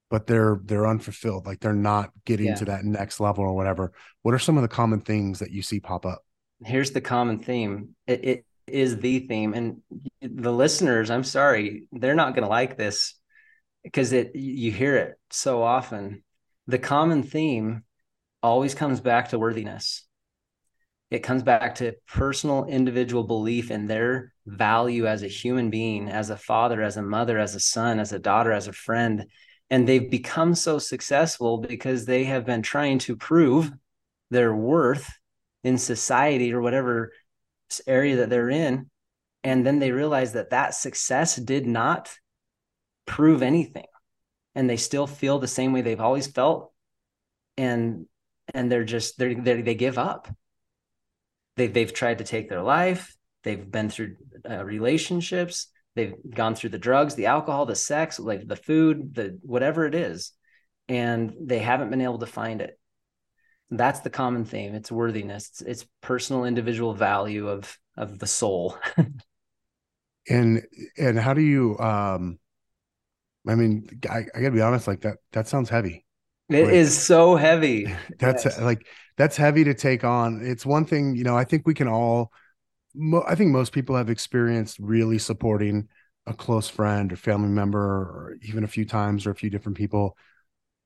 but 0.10 0.28
they're 0.28 0.60
they're 0.64 0.88
unfulfilled, 0.88 1.46
like 1.46 1.60
they're 1.60 1.74
not 1.74 2.12
getting 2.26 2.48
yeah. 2.48 2.56
to 2.56 2.66
that 2.66 2.86
next 2.86 3.20
level 3.20 3.44
or 3.44 3.54
whatever. 3.54 3.92
What 4.22 4.34
are 4.34 4.40
some 4.40 4.58
of 4.58 4.62
the 4.62 4.68
common 4.68 5.02
things 5.02 5.40
that 5.40 5.52
you 5.52 5.62
see 5.62 5.80
pop 5.80 6.06
up? 6.06 6.24
Here's 6.64 6.92
the 6.92 7.02
common 7.02 7.40
theme. 7.40 7.96
It, 8.08 8.26
it 8.26 8.46
is 8.68 8.98
the 8.98 9.20
theme, 9.20 9.54
and 9.54 9.82
the 10.22 10.52
listeners, 10.52 11.10
I'm 11.10 11.24
sorry, 11.24 11.88
they're 11.92 12.16
not 12.16 12.34
going 12.34 12.44
to 12.44 12.50
like 12.50 12.78
this 12.78 13.14
because 13.84 14.12
it 14.14 14.36
you 14.36 14.72
hear 14.72 14.98
it 14.98 15.20
so 15.30 15.64
often 15.64 16.24
the 16.68 16.78
common 16.80 17.24
theme 17.24 17.84
always 18.44 18.76
comes 18.76 19.00
back 19.00 19.30
to 19.30 19.40
worthiness 19.40 20.07
it 21.10 21.20
comes 21.20 21.44
back 21.44 21.76
to 21.76 21.96
personal 22.08 22.66
individual 22.66 23.24
belief 23.24 23.72
in 23.72 23.88
their 23.88 24.34
value 24.46 25.08
as 25.08 25.24
a 25.24 25.28
human 25.28 25.70
being 25.70 26.10
as 26.10 26.30
a 26.30 26.38
father 26.38 26.82
as 26.82 26.98
a 26.98 27.02
mother 27.02 27.40
as 27.40 27.56
a 27.56 27.60
son 27.60 28.00
as 28.00 28.12
a 28.12 28.20
daughter 28.20 28.52
as 28.52 28.68
a 28.68 28.74
friend. 28.74 29.26
And 29.70 29.88
they've 29.88 30.10
become 30.10 30.56
so 30.56 30.80
successful 30.80 31.60
because 31.60 32.06
they 32.06 32.26
have 32.26 32.46
been 32.46 32.62
trying 32.62 33.00
to 33.00 33.16
prove 33.16 33.72
their 34.32 34.54
worth 34.54 35.10
in 35.64 35.78
society 35.78 36.54
or 36.54 36.62
whatever 36.62 37.12
area 37.86 38.18
that 38.18 38.30
they're 38.30 38.50
in. 38.50 38.90
And 39.44 39.66
then 39.66 39.80
they 39.80 39.92
realize 39.92 40.34
that 40.34 40.50
that 40.50 40.74
success 40.74 41.36
did 41.36 41.66
not 41.66 42.14
prove 43.06 43.42
anything. 43.42 43.86
And 44.56 44.70
they 44.70 44.78
still 44.78 45.08
feel 45.08 45.40
the 45.40 45.48
same 45.48 45.72
way 45.72 45.82
they've 45.82 46.02
always 46.02 46.28
felt. 46.28 46.74
And 47.58 48.08
and 48.54 48.72
they're 48.72 48.86
just 48.86 49.18
they're 49.18 49.36
they 49.36 49.76
give 49.76 49.98
up 49.98 50.28
they 51.58 51.68
they've 51.68 51.94
tried 51.94 52.20
to 52.20 52.24
take 52.24 52.50
their 52.50 52.62
life. 52.62 53.16
They've 53.44 53.70
been 53.70 53.90
through 53.90 54.16
uh, 54.50 54.64
relationships. 54.64 55.68
They've 55.96 56.14
gone 56.30 56.56
through 56.56 56.70
the 56.70 56.78
drugs 56.78 57.16
the 57.16 57.26
alcohol 57.26 57.66
the 57.66 57.76
sex 57.76 58.20
like 58.20 58.48
the 58.48 58.56
food 58.56 59.16
the 59.16 59.40
whatever 59.42 59.86
it 59.86 59.96
is 59.96 60.32
and 60.88 61.34
they 61.42 61.60
haven't 61.60 61.90
been 61.90 62.02
able 62.02 62.20
to 62.20 62.26
find 62.26 62.62
it. 62.62 62.80
That's 63.70 64.00
the 64.00 64.10
common 64.10 64.46
theme. 64.46 64.76
It's 64.76 64.92
worthiness. 64.92 65.50
It's, 65.50 65.62
it's 65.62 65.86
personal 66.02 66.46
individual 66.46 66.94
value 66.94 67.50
of 67.50 67.78
of 67.96 68.20
the 68.20 68.28
soul. 68.28 68.78
And 70.30 70.64
and 70.98 71.18
how 71.18 71.34
do 71.34 71.42
you 71.42 71.78
um 71.80 72.38
i 73.48 73.56
mean 73.56 73.88
I, 74.10 74.26
I 74.36 74.42
gotta 74.42 74.52
be 74.52 74.60
honest 74.60 74.86
like 74.86 75.02
that 75.02 75.20
that 75.32 75.48
sounds 75.48 75.70
heavy. 75.70 76.06
It 76.50 76.66
like, 76.66 76.74
is 76.74 76.98
so 76.98 77.36
heavy. 77.36 77.96
That's 78.20 78.46
yes. 78.46 78.60
like 78.60 78.86
that's 79.18 79.38
heavy 79.38 79.64
to 79.66 79.74
take 79.74 80.04
on. 80.04 80.42
It's 80.46 80.66
one 80.66 80.86
thing 80.86 81.16
you 81.16 81.24
know 81.24 81.38
i 81.38 81.44
think 81.44 81.66
we 81.68 81.74
can 81.74 81.88
all 81.88 82.32
mo- 82.96 83.26
i 83.28 83.36
think 83.36 83.52
most 83.52 83.74
people 83.74 83.96
have 83.96 84.10
experienced 84.10 84.80
really 84.80 85.20
supporting 85.20 85.88
a 86.28 86.34
close 86.34 86.70
friend 86.70 87.14
or 87.14 87.16
family 87.18 87.50
member 87.50 87.80
or 87.80 88.38
even 88.44 88.64
a 88.64 88.68
few 88.68 88.86
times 88.86 89.26
or 89.26 89.32
a 89.32 89.36
few 89.36 89.50
different 89.50 89.78
people. 89.78 90.18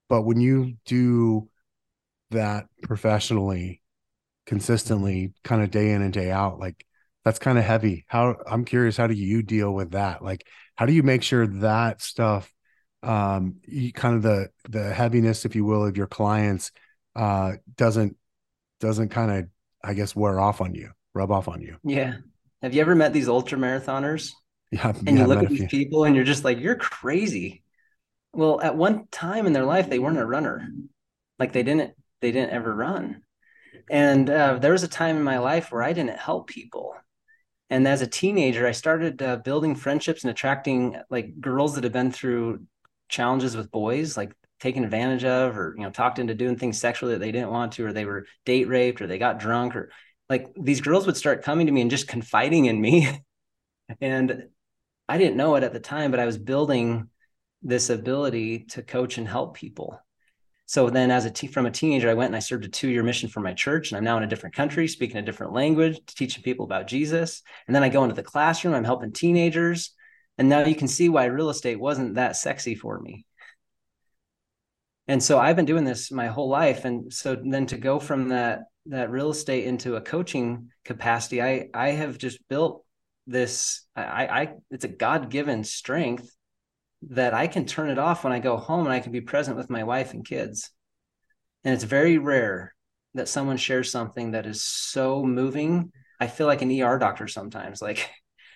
But 0.10 0.24
when 0.24 0.40
you 0.42 0.76
do 0.86 1.50
that 2.32 2.68
professionally 2.84 3.82
consistently 4.46 5.34
kind 5.44 5.62
of 5.62 5.72
day 5.72 5.92
in 5.92 6.02
and 6.02 6.14
day 6.14 6.32
out 6.32 6.60
like 6.60 6.86
that's 7.24 7.40
kind 7.40 7.58
of 7.58 7.64
heavy. 7.64 8.06
How 8.08 8.38
i'm 8.48 8.66
curious 8.66 8.98
how 8.98 9.08
do 9.08 9.14
you 9.14 9.44
deal 9.44 9.74
with 9.74 9.92
that? 9.92 10.24
Like 10.24 10.48
how 10.76 10.86
do 10.86 10.94
you 10.94 11.04
make 11.04 11.24
sure 11.24 11.48
that 11.48 12.02
stuff 12.02 12.52
um 13.04 13.58
you, 13.68 13.94
kind 13.94 14.16
of 14.16 14.24
the 14.24 14.50
the 14.70 14.94
heaviness 14.94 15.46
if 15.46 15.56
you 15.56 15.66
will 15.66 15.86
of 15.86 15.98
your 15.98 16.08
clients 16.08 16.72
uh 17.16 17.54
doesn't 17.78 18.18
doesn't 18.82 19.10
kind 19.10 19.32
of 19.32 19.46
i 19.84 19.94
guess 19.94 20.16
wear 20.16 20.40
off 20.40 20.60
on 20.60 20.76
you 20.76 20.92
rub 21.14 21.32
off 21.32 21.48
on 21.48 21.62
you. 21.62 21.78
Yeah. 21.84 22.16
Have 22.62 22.74
you 22.74 22.82
ever 22.82 22.96
met 22.96 23.14
these 23.14 23.28
ultra 23.28 23.58
marathoners? 23.58 24.32
Yeah 24.72 24.94
and 25.06 25.18
you 25.18 25.26
look 25.26 25.44
at 25.44 25.50
these 25.50 25.70
people 25.70 26.06
and 26.06 26.16
you're 26.16 26.26
just 26.26 26.44
like 26.44 26.60
you're 26.60 26.76
crazy. 26.76 27.64
Well 28.34 28.62
at 28.62 28.78
one 28.78 29.08
time 29.12 29.46
in 29.46 29.54
their 29.54 29.66
life 29.66 29.90
they 29.90 30.00
weren't 30.00 30.18
a 30.18 30.26
runner. 30.26 30.70
Like 31.40 31.52
they 31.54 31.64
didn't 31.64 31.94
they 32.22 32.32
didn't 32.32 32.52
ever 32.52 32.74
run. 32.74 33.24
And 33.90 34.30
uh, 34.30 34.60
there 34.60 34.72
was 34.72 34.84
a 34.84 34.88
time 34.88 35.18
in 35.18 35.24
my 35.24 35.40
life 35.40 35.72
where 35.72 35.84
i 35.84 35.94
didn't 35.94 36.20
help 36.20 36.48
people. 36.48 36.94
And 37.70 37.88
as 37.88 38.02
a 38.02 38.08
teenager 38.08 38.66
i 38.68 38.72
started 38.72 39.22
uh, 39.22 39.38
building 39.38 39.76
friendships 39.76 40.24
and 40.24 40.32
attracting 40.32 41.02
like 41.10 41.40
girls 41.42 41.76
that 41.76 41.84
had 41.84 41.94
been 41.94 42.12
through 42.12 42.66
challenges 43.10 43.58
with 43.58 43.72
boys 43.72 44.16
like 44.16 44.34
taken 44.62 44.84
advantage 44.84 45.26
of 45.26 45.58
or 45.58 45.74
you 45.78 45.84
know 45.84 45.90
talked 45.90 46.20
into 46.20 46.34
doing 46.34 46.56
things 46.56 46.80
sexually 46.80 47.14
that 47.14 47.20
they 47.20 47.32
didn't 47.32 47.50
want 47.50 47.74
to 47.74 47.86
or 47.86 47.92
they 47.92 48.06
were 48.06 48.26
date 48.46 48.68
raped 48.68 49.02
or 49.02 49.08
they 49.08 49.18
got 49.18 49.40
drunk 49.40 49.76
or 49.76 49.92
like 50.30 50.48
these 50.56 50.82
girls 50.82 51.06
would 51.06 51.18
start 51.18 51.44
coming 51.44 51.66
to 51.66 51.74
me 51.74 51.82
and 51.82 51.92
just 51.92 52.08
confiding 52.08 52.66
in 52.66 52.80
me 52.80 53.10
and 54.02 54.44
i 55.10 55.18
didn't 55.18 55.36
know 55.36 55.56
it 55.56 55.64
at 55.64 55.74
the 55.74 55.80
time 55.80 56.12
but 56.12 56.20
i 56.20 56.26
was 56.26 56.38
building 56.38 57.10
this 57.64 57.90
ability 57.90 58.60
to 58.60 58.82
coach 58.82 59.18
and 59.18 59.28
help 59.28 59.56
people 59.56 60.00
so 60.72 60.90
then, 60.90 61.12
as 61.12 61.26
a 61.26 61.30
te- 61.30 61.48
from 61.48 61.66
a 61.66 61.70
teenager, 61.70 62.10
I 62.10 62.14
went 62.14 62.28
and 62.28 62.36
I 62.38 62.40
served 62.40 62.64
a 62.64 62.70
two 62.70 62.88
year 62.88 63.04
mission 63.04 63.28
for 63.28 63.42
my 63.42 63.52
church, 63.52 63.92
and 63.92 63.98
I'm 63.98 64.06
now 64.06 64.16
in 64.16 64.24
a 64.24 64.28
different 64.28 64.56
country, 64.56 64.88
speaking 64.88 65.18
a 65.18 65.22
different 65.22 65.52
language, 65.52 66.00
teaching 66.08 66.44
people 66.44 66.64
about 66.64 66.88
Jesus. 66.88 67.42
And 67.68 67.76
then 67.76 67.84
I 67.84 67.90
go 67.90 68.04
into 68.04 68.16
the 68.16 68.24
classroom, 68.24 68.74
I'm 68.74 68.86
helping 68.86 69.12
teenagers, 69.12 69.94
and 70.38 70.48
now 70.48 70.64
you 70.64 70.76
can 70.76 70.88
see 70.88 71.10
why 71.10 71.26
real 71.26 71.50
estate 71.50 71.78
wasn't 71.78 72.16
that 72.16 72.38
sexy 72.38 72.76
for 72.76 73.02
me. 73.02 73.26
And 75.12 75.22
so 75.22 75.40
I've 75.40 75.58
been 75.58 75.66
doing 75.66 75.84
this 75.84 76.10
my 76.10 76.28
whole 76.28 76.48
life, 76.48 76.86
and 76.86 77.12
so 77.12 77.36
then 77.36 77.66
to 77.66 77.78
go 77.78 78.00
from 78.00 78.30
that 78.30 78.62
that 78.86 79.12
real 79.12 79.30
estate 79.30 79.66
into 79.66 79.98
a 79.98 80.02
coaching 80.02 80.70
capacity, 80.86 81.42
I 81.42 81.68
I 81.74 81.90
have 81.90 82.18
just 82.18 82.40
built 82.48 82.86
this. 83.28 83.86
I, 83.94 84.26
I 84.26 84.54
it's 84.70 84.86
a 84.86 84.88
God 84.88 85.30
given 85.30 85.66
strength 85.66 86.34
that 87.10 87.34
I 87.34 87.48
can 87.48 87.66
turn 87.66 87.90
it 87.90 88.00
off 88.00 88.24
when 88.24 88.32
I 88.32 88.40
go 88.40 88.56
home 88.56 88.86
and 88.86 88.94
I 88.94 89.02
can 89.02 89.12
be 89.12 89.20
present 89.20 89.58
with 89.58 89.70
my 89.70 89.84
wife 89.84 90.14
and 90.14 90.26
kids. 90.26 90.72
And 91.66 91.74
it's 91.74 91.84
very 91.84 92.18
rare 92.18 92.74
that 93.14 93.28
someone 93.28 93.58
shares 93.58 93.92
something 93.92 94.32
that 94.32 94.46
is 94.46 94.64
so 94.64 95.26
moving. 95.26 95.92
I 96.22 96.28
feel 96.28 96.48
like 96.48 96.62
an 96.62 96.72
ER 96.82 96.98
doctor 96.98 97.28
sometimes. 97.28 97.82
Like, 97.90 98.10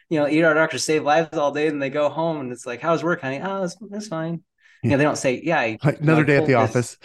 you 0.08 0.22
know, 0.22 0.28
ER 0.28 0.54
doctors 0.54 0.86
save 0.86 1.04
lives 1.04 1.38
all 1.38 1.52
day 1.52 1.68
and 1.68 1.82
they 1.82 1.89
go 1.89 2.08
home 2.08 2.39
and 2.39 2.54
it's 2.54 2.65
like, 2.65 2.80
how's 2.80 3.04
work, 3.04 3.20
honey? 3.20 3.41
Oh, 3.44 3.63
it's, 3.63 3.76
it's 3.91 4.08
fine. 4.08 4.44
You 4.86 4.91
know, 4.91 4.98
they 4.98 5.04
don't 5.04 5.17
say, 5.17 5.41
yeah, 5.43 5.60
I, 5.60 5.78
another 5.84 6.24
day 6.24 6.38
at 6.38 6.45
the 6.45 6.54
this, 6.54 6.56
office. 6.56 6.98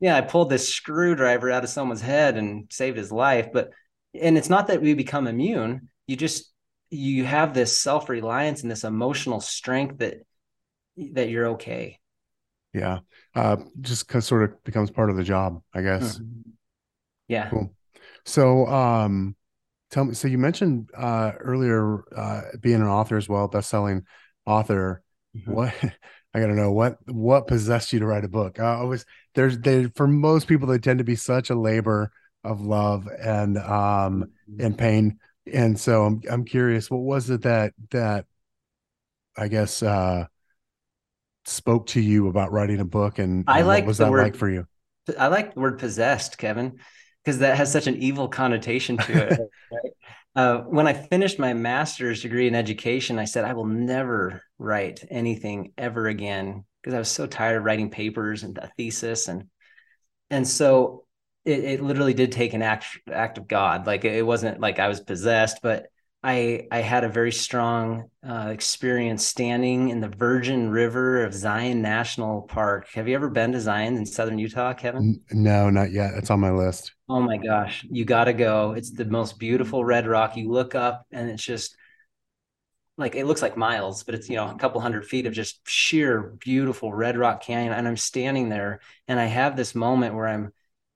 Yeah, 0.00 0.16
I 0.16 0.20
pulled 0.20 0.50
this 0.50 0.68
screwdriver 0.68 1.50
out 1.50 1.64
of 1.64 1.70
someone's 1.70 2.00
head 2.00 2.36
and 2.36 2.66
saved 2.70 2.96
his 2.96 3.12
life. 3.12 3.48
But, 3.52 3.70
and 4.20 4.36
it's 4.36 4.50
not 4.50 4.66
that 4.68 4.82
we 4.82 4.94
become 4.94 5.26
immune. 5.26 5.88
You 6.06 6.16
just, 6.16 6.52
you 6.90 7.24
have 7.24 7.54
this 7.54 7.78
self 7.78 8.08
reliance 8.08 8.62
and 8.62 8.70
this 8.70 8.84
emotional 8.84 9.40
strength 9.40 9.98
that 9.98 10.18
that 10.96 11.30
you're 11.30 11.48
okay. 11.48 11.98
Yeah. 12.74 13.00
Uh, 13.34 13.56
just 13.80 14.08
cause 14.08 14.26
sort 14.26 14.44
of 14.44 14.64
becomes 14.64 14.90
part 14.90 15.10
of 15.10 15.16
the 15.16 15.24
job, 15.24 15.62
I 15.74 15.82
guess. 15.82 16.18
Mm-hmm. 16.18 16.50
Yeah. 17.28 17.50
Cool. 17.50 17.74
So, 18.24 18.66
um, 18.66 19.36
tell 19.90 20.04
me, 20.04 20.14
so 20.14 20.28
you 20.28 20.38
mentioned, 20.38 20.90
uh, 20.96 21.32
earlier, 21.40 22.04
uh, 22.14 22.42
being 22.60 22.80
an 22.80 22.88
author 22.88 23.16
as 23.16 23.28
well, 23.28 23.48
best-selling 23.48 24.04
author. 24.46 25.02
Mm-hmm. 25.36 25.52
What, 25.52 25.74
I 26.34 26.40
gotta 26.40 26.54
know 26.54 26.72
what, 26.72 26.98
what 27.06 27.46
possessed 27.46 27.92
you 27.92 27.98
to 27.98 28.06
write 28.06 28.24
a 28.24 28.28
book? 28.28 28.58
Uh, 28.58 28.80
I 28.80 28.84
was 28.84 29.04
there's, 29.34 29.58
they, 29.58 29.86
for 29.94 30.06
most 30.06 30.46
people, 30.46 30.66
they 30.66 30.78
tend 30.78 30.98
to 30.98 31.04
be 31.04 31.16
such 31.16 31.50
a 31.50 31.54
labor 31.54 32.10
of 32.44 32.60
love 32.60 33.08
and, 33.08 33.58
um, 33.58 34.24
mm-hmm. 34.50 34.64
and 34.64 34.78
pain. 34.78 35.18
And 35.52 35.78
so 35.78 36.04
I'm, 36.04 36.22
I'm 36.30 36.44
curious, 36.44 36.90
what 36.90 37.02
was 37.02 37.30
it 37.30 37.42
that, 37.42 37.74
that 37.90 38.26
I 39.36 39.48
guess, 39.48 39.82
uh, 39.82 40.26
spoke 41.44 41.86
to 41.88 42.00
you 42.00 42.28
about 42.28 42.52
writing 42.52 42.80
a 42.80 42.84
book 42.84 43.18
and, 43.18 43.44
I 43.46 43.62
like 43.62 43.84
what 43.84 43.88
was 43.88 43.98
that 43.98 44.10
word, 44.10 44.22
like 44.22 44.36
for 44.36 44.48
you? 44.48 44.66
I 45.18 45.28
like 45.28 45.54
the 45.54 45.60
word 45.60 45.78
possessed, 45.78 46.38
Kevin, 46.38 46.78
because 47.24 47.40
that 47.40 47.56
has 47.56 47.72
such 47.72 47.86
an 47.86 47.96
evil 47.96 48.28
connotation 48.28 48.96
to 48.96 49.12
it. 49.12 49.40
right? 49.72 49.92
Uh, 50.34 50.58
when 50.58 50.86
I 50.86 50.94
finished 50.94 51.38
my 51.38 51.52
master's 51.52 52.22
degree 52.22 52.46
in 52.48 52.54
education, 52.54 53.18
I 53.18 53.26
said, 53.26 53.44
I 53.44 53.52
will 53.52 53.66
never 53.66 54.42
write 54.58 55.04
anything 55.10 55.72
ever 55.76 56.06
again 56.08 56.64
because 56.80 56.94
I 56.94 56.98
was 56.98 57.10
so 57.10 57.26
tired 57.26 57.58
of 57.58 57.64
writing 57.64 57.90
papers 57.90 58.42
and 58.42 58.56
a 58.58 58.70
thesis. 58.76 59.28
And, 59.28 59.48
and 60.30 60.48
so 60.48 61.04
it, 61.44 61.64
it 61.64 61.82
literally 61.82 62.14
did 62.14 62.32
take 62.32 62.54
an 62.54 62.62
act, 62.62 62.86
act 63.10 63.36
of 63.38 63.46
God. 63.46 63.86
Like 63.86 64.04
it 64.04 64.24
wasn't 64.24 64.60
like 64.60 64.78
I 64.78 64.88
was 64.88 65.00
possessed, 65.00 65.58
but 65.62 65.86
I 66.22 66.68
I 66.70 66.80
had 66.80 67.02
a 67.02 67.08
very 67.08 67.32
strong 67.32 68.04
uh, 68.26 68.50
experience 68.52 69.26
standing 69.26 69.88
in 69.88 70.00
the 70.00 70.08
Virgin 70.08 70.70
River 70.70 71.24
of 71.24 71.34
Zion 71.34 71.82
National 71.82 72.42
Park. 72.42 72.88
Have 72.94 73.08
you 73.08 73.14
ever 73.16 73.28
been 73.28 73.52
to 73.52 73.60
Zion 73.60 73.96
in 73.96 74.06
southern 74.06 74.38
Utah, 74.38 74.72
Kevin? 74.72 75.20
No, 75.32 75.68
not 75.68 75.90
yet. 75.90 76.14
It's 76.14 76.30
on 76.30 76.38
my 76.38 76.52
list. 76.52 76.92
Oh 77.08 77.20
my 77.20 77.38
gosh, 77.38 77.84
you 77.90 78.04
got 78.04 78.24
to 78.24 78.32
go. 78.32 78.72
It's 78.72 78.90
the 78.90 79.04
most 79.04 79.38
beautiful 79.38 79.84
red 79.84 80.06
rock. 80.06 80.36
You 80.36 80.50
look 80.50 80.76
up 80.76 81.06
and 81.10 81.28
it's 81.28 81.42
just 81.42 81.76
like 82.96 83.16
it 83.16 83.26
looks 83.26 83.42
like 83.42 83.56
miles, 83.56 84.04
but 84.04 84.14
it's 84.14 84.28
you 84.28 84.36
know 84.36 84.48
a 84.48 84.54
couple 84.54 84.80
hundred 84.80 85.04
feet 85.04 85.26
of 85.26 85.32
just 85.32 85.66
sheer 85.68 86.34
beautiful 86.38 86.92
red 86.92 87.16
rock 87.16 87.42
canyon. 87.42 87.72
And 87.72 87.88
I'm 87.88 87.96
standing 87.96 88.48
there 88.48 88.80
and 89.08 89.18
I 89.18 89.26
have 89.26 89.56
this 89.56 89.74
moment 89.74 90.14
where 90.14 90.28
I'm 90.28 90.52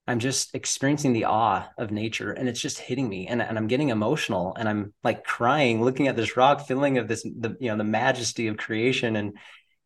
I'm 0.07 0.21
just 0.21 0.55
experiencing 0.55 1.13
the 1.13 1.25
awe 1.25 1.69
of 1.79 1.91
nature 1.91 2.31
and 2.31 2.49
it's 2.49 2.61
just 2.61 2.79
hitting 2.79 3.09
me 3.09 3.27
and, 3.27 3.43
and 3.43 3.59
I'm 3.59 3.67
getting 3.67 3.89
emotional 3.89 4.55
and 4.57 4.69
I'm 4.69 4.95
like 5.03 5.25
crying, 5.25 5.83
looking 5.83 6.07
at 6.07 6.17
this 6.17 6.37
rock, 6.37 6.67
feeling 6.67 6.99
of 6.99 7.09
this, 7.09 7.23
the, 7.23 7.57
you 7.59 7.71
know, 7.71 7.77
the 7.77 7.85
majesty 7.85 8.47
of 8.47 8.57
creation. 8.57 9.17
And, 9.17 9.37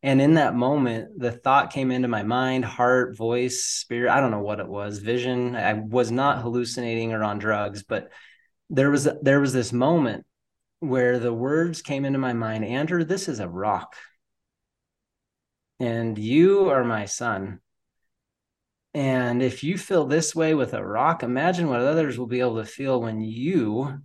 and 0.03 0.21
in 0.21 0.35
that 0.35 0.53
moment, 0.53 1.19
the 1.19 1.31
thought 1.31 1.73
came 1.73 1.91
into 1.91 2.07
my 2.07 2.23
mind, 2.23 2.65
heart, 2.65 3.17
voice, 3.17 3.63
spirit. 3.63 4.11
I 4.11 4.21
don't 4.21 4.31
know 4.31 4.41
what 4.41 4.59
it 4.59 4.67
was, 4.67 4.99
vision. 4.99 5.55
I 5.55 5.73
was 5.73 6.11
not 6.11 6.41
hallucinating 6.41 7.13
or 7.13 7.23
on 7.23 7.39
drugs, 7.39 7.83
but 7.83 8.09
there 8.69 8.91
was, 8.91 9.07
there 9.21 9.39
was 9.39 9.53
this 9.53 9.73
moment 9.73 10.25
where 10.79 11.19
the 11.19 11.33
words 11.33 11.81
came 11.81 12.05
into 12.05 12.19
my 12.19 12.33
mind, 12.33 12.63
Andrew, 12.63 13.03
this 13.03 13.27
is 13.27 13.39
a 13.39 13.49
rock 13.49 13.95
and 15.81 16.17
you 16.19 16.69
are 16.69 16.83
my 16.83 17.05
son 17.05 17.59
And 18.93 19.41
if 19.41 19.63
you 19.63 19.77
feel 19.77 20.05
this 20.05 20.35
way 20.35 20.53
with 20.53 20.73
a 20.73 20.85
rock, 20.85 21.23
imagine 21.23 21.69
what 21.69 21.79
others 21.79 22.17
will 22.19 22.27
be 22.27 22.41
able 22.41 22.57
to 22.57 22.65
feel 22.65 23.01
when 23.01 23.21
you 23.21 24.01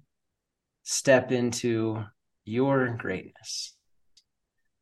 step 0.84 1.32
into 1.32 2.04
your 2.44 2.96
greatness 2.96 3.74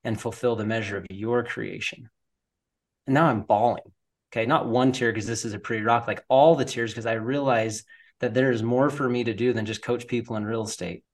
and 0.05 0.21
fulfill 0.21 0.57
the 0.57 0.67
measure 0.67 0.99
of 0.99 1.07
your 1.09 1.43
creation. 1.43 2.11
And 3.07 3.15
now 3.15 3.27
I'm 3.27 3.43
bawling. 3.43 3.93
Okay. 4.31 4.45
Not 4.45 4.69
one 4.69 4.93
tear 4.93 5.13
because 5.13 5.27
this 5.27 5.45
is 5.45 5.55
a 5.55 5.59
pretty 5.59 5.83
rock, 5.83 6.07
like 6.07 6.25
all 6.29 6.55
the 6.55 6.65
tears 6.65 6.91
because 6.93 7.07
I 7.07 7.15
realize 7.15 7.85
that 8.21 8.35
there 8.35 8.53
is 8.53 8.63
more 8.63 8.91
for 8.91 9.09
me 9.09 9.25
to 9.25 9.33
do 9.33 9.53
than 9.53 9.65
just 9.65 9.83
coach 9.83 10.07
people 10.07 10.37
in 10.37 10.45
real 10.45 10.65
estate. 10.65 11.05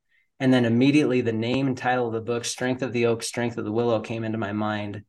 And 0.41 0.53
then 0.53 0.65
immediately 0.65 1.21
the 1.21 1.33
name 1.33 1.67
and 1.67 1.77
title 1.77 2.09
of 2.09 2.15
the 2.15 2.21
book, 2.21 2.45
Strength 2.45 2.83
of 2.83 2.93
the 2.93 3.07
Oak, 3.07 3.23
Strength 3.23 3.59
of 3.59 3.65
the 3.65 3.73
Willow, 3.73 4.01
came 4.01 4.25
into 4.25 4.39
my 4.39 4.53
mind. 4.53 5.03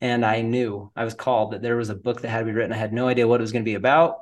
And 0.00 0.24
I 0.24 0.42
knew 0.42 0.90
I 0.94 1.04
was 1.04 1.14
called 1.14 1.52
that 1.52 1.62
there 1.62 1.76
was 1.76 1.88
a 1.88 1.94
book 1.94 2.20
that 2.20 2.28
had 2.28 2.40
to 2.40 2.44
be 2.44 2.52
written. 2.52 2.72
I 2.72 2.76
had 2.76 2.92
no 2.92 3.08
idea 3.08 3.26
what 3.26 3.40
it 3.40 3.42
was 3.42 3.52
going 3.52 3.64
to 3.64 3.70
be 3.70 3.74
about 3.74 4.18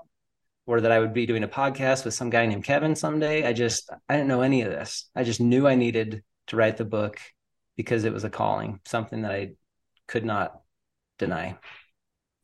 or 0.67 0.81
that 0.81 0.93
I 0.93 0.99
would 0.99 1.13
be 1.13 1.27
doing 1.27 1.43
a 1.43 1.49
podcast 1.49 2.05
with 2.05 2.15
some 2.15 2.31
guy 2.31 2.47
named 2.47 2.65
Kevin 2.65 2.95
someday. 2.95 3.47
I 3.47 3.53
just, 3.53 3.91
I 4.09 4.17
didn't 4.17 4.29
know 4.29 4.43
any 4.43 4.63
of 4.63 4.71
this. 4.71 5.11
I 5.15 5.25
just 5.25 5.41
knew 5.41 5.67
I 5.67 5.75
needed 5.75 6.23
to 6.49 6.57
write 6.57 6.77
the 6.77 6.85
book 6.85 7.19
because 7.77 8.05
it 8.05 8.13
was 8.13 8.25
a 8.25 8.31
calling, 8.31 8.81
something 8.87 9.23
that 9.23 9.33
I 9.33 9.53
could 10.07 10.25
not 10.25 10.61
deny. 11.19 11.59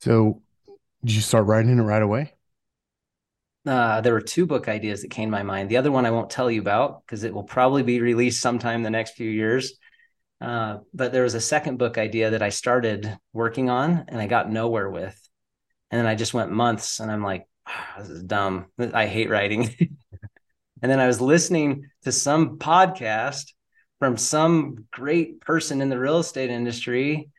So, 0.01 0.43
did 1.05 1.15
you 1.15 1.21
start 1.21 1.47
writing 1.47 1.79
it 1.79 1.83
right 1.83 2.03
away? 2.03 2.35
Uh, 3.67 4.01
there 4.01 4.13
were 4.15 4.21
two 4.21 4.47
book 4.47 4.69
ideas 4.69 5.03
that 5.03 5.11
came 5.11 5.29
to 5.29 5.37
my 5.37 5.43
mind. 5.43 5.69
The 5.69 5.77
other 5.77 5.93
one 5.93 6.07
I 6.07 6.11
won't 6.11 6.31
tell 6.31 6.51
you 6.51 6.61
about 6.61 7.05
because 7.05 7.23
it 7.23 7.35
will 7.35 7.45
probably 7.45 7.83
be 7.83 8.01
released 8.01 8.41
sometime 8.41 8.77
in 8.77 8.83
the 8.83 8.91
next 8.91 9.15
few 9.15 9.31
years. 9.31 9.75
Uh, 10.41 10.79
but 10.95 11.13
there 11.13 11.25
was 11.25 11.35
a 11.35 11.41
second 11.41 11.79
book 11.79 11.99
idea 11.99 12.31
that 12.31 12.43
I 12.43 12.51
started 12.51 13.17
working 13.33 13.71
on 13.71 14.05
and 14.09 14.21
I 14.21 14.27
got 14.27 14.51
nowhere 14.51 14.89
with. 14.89 15.19
And 15.91 15.99
then 15.99 16.07
I 16.07 16.15
just 16.15 16.35
went 16.35 16.53
months 16.53 17.01
and 17.01 17.11
I'm 17.11 17.25
like, 17.25 17.47
oh, 17.69 18.01
this 18.01 18.09
is 18.09 18.23
dumb. 18.23 18.67
I 18.79 19.07
hate 19.07 19.31
writing. 19.31 19.75
and 20.83 20.91
then 20.91 21.01
I 21.01 21.07
was 21.07 21.21
listening 21.21 21.89
to 22.03 22.13
some 22.13 22.59
podcast 22.59 23.53
from 23.99 24.17
some 24.17 24.87
great 24.93 25.41
person 25.41 25.81
in 25.81 25.89
the 25.89 25.99
real 25.99 26.19
estate 26.19 26.51
industry. 26.51 27.31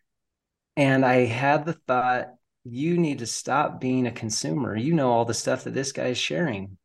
And 0.76 1.06
I 1.06 1.26
had 1.26 1.66
the 1.66 1.74
thought, 1.74 2.28
you 2.66 2.98
need 2.98 3.20
to 3.20 3.26
stop 3.26 3.80
being 3.80 4.08
a 4.08 4.12
consumer. 4.12 4.76
You 4.76 4.94
know 4.94 5.12
all 5.12 5.26
the 5.26 5.34
stuff 5.34 5.64
that 5.64 5.74
this 5.74 5.92
guy 5.92 6.08
is 6.08 6.18
sharing. 6.18 6.78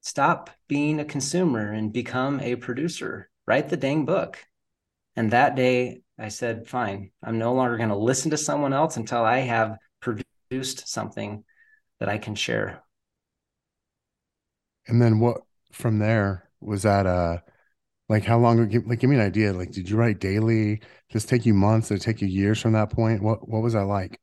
Stop 0.00 0.50
being 0.68 1.00
a 1.00 1.04
consumer 1.04 1.72
and 1.72 1.92
become 1.92 2.38
a 2.40 2.56
producer. 2.56 3.30
Write 3.46 3.68
the 3.68 3.76
dang 3.76 4.04
book. 4.04 4.38
And 5.16 5.30
that 5.30 5.54
day 5.54 6.02
I 6.18 6.28
said, 6.28 6.68
fine, 6.68 7.10
I'm 7.22 7.38
no 7.38 7.54
longer 7.54 7.76
going 7.76 7.88
to 7.88 7.96
listen 7.96 8.30
to 8.30 8.36
someone 8.36 8.72
else 8.72 8.96
until 8.96 9.24
I 9.24 9.38
have 9.38 9.78
produced 10.00 10.88
something 10.88 11.44
that 12.00 12.08
I 12.08 12.18
can 12.18 12.34
share. 12.34 12.82
And 14.86 15.00
then 15.00 15.18
what 15.18 15.38
from 15.72 15.98
there 15.98 16.48
was 16.60 16.82
that 16.82 17.06
uh 17.06 17.38
like 18.08 18.24
how 18.24 18.38
long 18.38 18.58
like 18.86 19.00
give 19.00 19.10
me 19.10 19.16
an 19.16 19.22
idea. 19.22 19.52
Like 19.52 19.72
did 19.72 19.88
you 19.88 19.96
write 19.96 20.20
daily? 20.20 20.82
Just 21.10 21.28
take 21.28 21.46
you 21.46 21.54
months? 21.54 21.88
Did 21.88 21.96
it 21.96 22.02
take 22.02 22.20
you 22.20 22.28
years 22.28 22.60
from 22.60 22.72
that 22.72 22.90
point? 22.90 23.22
What 23.22 23.48
what 23.48 23.62
was 23.62 23.72
that 23.72 23.86
like? 23.86 24.20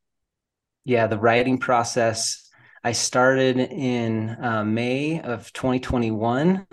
Yeah 0.86 1.08
the 1.08 1.17
writing 1.17 1.58
process. 1.58 2.47
I 2.84 2.93
started 2.93 3.58
in 3.58 4.30
uh, 4.43 4.63
may 4.65 5.21
of 5.21 5.54
2021 5.54 6.65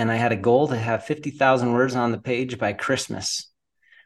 and 0.00 0.10
i 0.10 0.16
had 0.16 0.32
a 0.32 0.36
goal 0.36 0.66
to 0.68 0.76
have 0.76 1.04
50000 1.04 1.72
words 1.72 1.94
on 1.94 2.10
the 2.10 2.18
page 2.18 2.58
by 2.58 2.72
christmas 2.72 3.49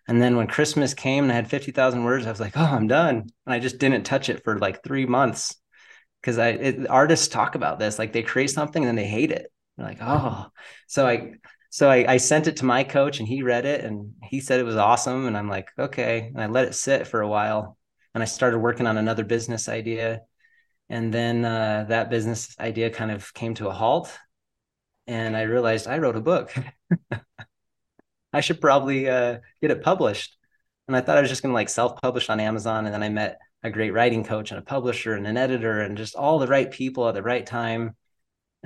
and 0.09 0.21
then 0.21 0.37
when 0.37 0.47
christmas 0.47 0.95
came 0.95 1.25
and 1.25 1.33
i 1.33 1.37
had 1.37 1.51
50000 1.51 2.05
words 2.05 2.27
i 2.27 2.31
was 2.31 2.41
like 2.41 2.57
oh 2.57 2.65
i'm 2.65 2.87
done 2.87 3.17
and 3.17 3.55
i 3.55 3.59
just 3.59 3.79
didn't 3.79 4.05
touch 4.05 4.29
it 4.29 4.45
for 4.45 4.59
like 4.59 4.83
three 4.83 5.07
months 5.07 5.57
because 6.21 6.39
i 6.39 6.49
it, 6.49 6.89
artists 6.89 7.29
talk 7.29 7.55
about 7.55 7.79
this 7.79 7.99
like 7.99 8.13
they 8.13 8.23
create 8.23 8.51
something 8.51 8.83
and 8.83 8.89
then 8.89 8.97
they 8.97 9.09
hate 9.09 9.31
it 9.31 9.51
they're 9.77 9.87
like 9.87 9.99
oh 10.01 10.47
so 10.87 11.07
i 11.07 11.33
so 11.75 11.91
I, 11.91 12.13
I, 12.13 12.17
sent 12.19 12.47
it 12.47 12.59
to 12.59 12.65
my 12.65 12.85
coach 12.85 13.19
and 13.19 13.27
he 13.27 13.43
read 13.43 13.67
it 13.67 13.85
and 13.85 14.13
he 14.23 14.39
said 14.39 14.61
it 14.61 14.65
was 14.65 14.77
awesome. 14.77 15.27
And 15.27 15.37
I'm 15.37 15.49
like, 15.49 15.73
okay. 15.77 16.31
And 16.33 16.41
I 16.41 16.47
let 16.47 16.69
it 16.69 16.77
sit 16.77 17.09
for 17.09 17.21
a 17.21 17.27
while. 17.27 17.77
And 18.15 18.23
I 18.23 18.27
started 18.27 18.59
working 18.59 18.87
on 18.87 18.97
another 18.97 19.25
business 19.25 19.69
idea. 19.69 20.21
And 20.89 21.13
then 21.13 21.45
uh, 21.45 21.87
that 21.89 22.11
business 22.11 22.55
idea 22.61 22.91
kind 22.91 23.11
of 23.11 23.35
came 23.35 23.55
to 23.55 23.67
a 23.67 23.73
halt. 23.73 24.17
And 25.09 25.37
I 25.37 25.43
realized 25.43 25.89
I 25.89 25.99
wrote 25.99 26.15
a 26.15 26.21
book. 26.21 26.55
I 28.35 28.41
should 28.41 28.61
probably 28.61 29.09
uh, 29.09 29.39
get 29.61 29.71
it 29.71 29.83
published. 29.83 30.37
And 30.89 30.97
I 30.97 31.01
thought 31.01 31.17
I 31.17 31.21
was 31.21 31.31
just 31.31 31.43
going 31.43 31.53
to 31.53 31.55
like 31.55 31.69
self 31.69 32.01
publish 32.03 32.29
on 32.29 32.41
Amazon. 32.41 32.85
And 32.85 32.95
then 32.95 33.03
I 33.03 33.09
met 33.09 33.39
a 33.63 33.71
great 33.71 33.93
writing 33.93 34.25
coach 34.25 34.51
and 34.51 34.59
a 34.59 34.65
publisher 34.65 35.15
and 35.15 35.27
an 35.27 35.37
editor 35.37 35.81
and 35.81 35.97
just 35.97 36.15
all 36.15 36.39
the 36.39 36.47
right 36.47 36.71
people 36.71 37.09
at 37.09 37.15
the 37.15 37.23
right 37.23 37.47
time 37.47 37.97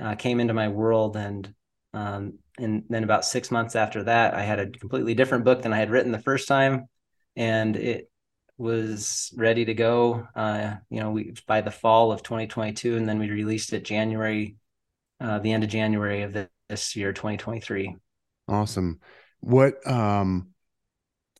uh, 0.01 0.15
came 0.15 0.39
into 0.39 0.53
my 0.53 0.67
world. 0.67 1.15
And 1.15 1.53
um, 1.93 2.39
and 2.57 2.83
then 2.89 3.03
about 3.03 3.25
six 3.25 3.51
months 3.51 3.75
after 3.75 4.03
that, 4.03 4.33
I 4.33 4.41
had 4.41 4.59
a 4.59 4.69
completely 4.69 5.13
different 5.13 5.45
book 5.45 5.61
than 5.61 5.71
I 5.71 5.77
had 5.77 5.89
written 5.89 6.11
the 6.11 6.19
first 6.19 6.47
time, 6.47 6.87
and 7.35 7.75
it 7.77 8.11
was 8.57 9.33
ready 9.37 9.65
to 9.65 9.73
go. 9.73 10.27
Uh, 10.35 10.75
you 10.89 10.99
know, 10.99 11.11
we 11.11 11.33
by 11.47 11.61
the 11.61 11.71
fall 11.71 12.11
of 12.11 12.21
2022, 12.21 12.97
and 12.97 13.07
then 13.07 13.17
we 13.17 13.29
released 13.29 13.71
it 13.71 13.85
January, 13.85 14.57
uh, 15.21 15.39
the 15.39 15.53
end 15.53 15.63
of 15.63 15.69
January 15.69 16.23
of 16.23 16.35
this 16.67 16.95
year, 16.95 17.13
2023. 17.13 17.95
Awesome. 18.49 18.99
What 19.39 19.75
um, 19.87 20.49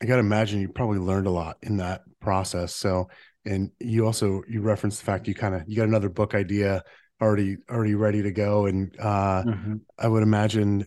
I 0.02 0.06
got 0.06 0.16
to 0.16 0.22
imagine 0.22 0.62
you 0.62 0.70
probably 0.70 1.00
learned 1.00 1.28
a 1.28 1.32
lot 1.32 1.58
in 1.62 1.78
that 1.78 2.02
process. 2.22 2.74
So, 2.74 3.10
and 3.46 3.72
you 3.80 4.06
also 4.06 4.44
you 4.48 4.62
referenced 4.62 5.00
the 5.00 5.06
fact 5.06 5.28
you 5.28 5.36
kind 5.36 5.56
of 5.56 5.64
you 5.68 5.76
got 5.76 5.88
another 5.88 6.10
book 6.10 6.36
idea 6.36 6.84
already 7.22 7.58
already 7.70 7.96
ready 7.96 8.22
to 8.22 8.32
go 8.32 8.66
and 8.66 8.96
uh, 9.00 9.44
mm-hmm. 9.44 9.76
i 9.98 10.08
would 10.08 10.24
imagine 10.24 10.86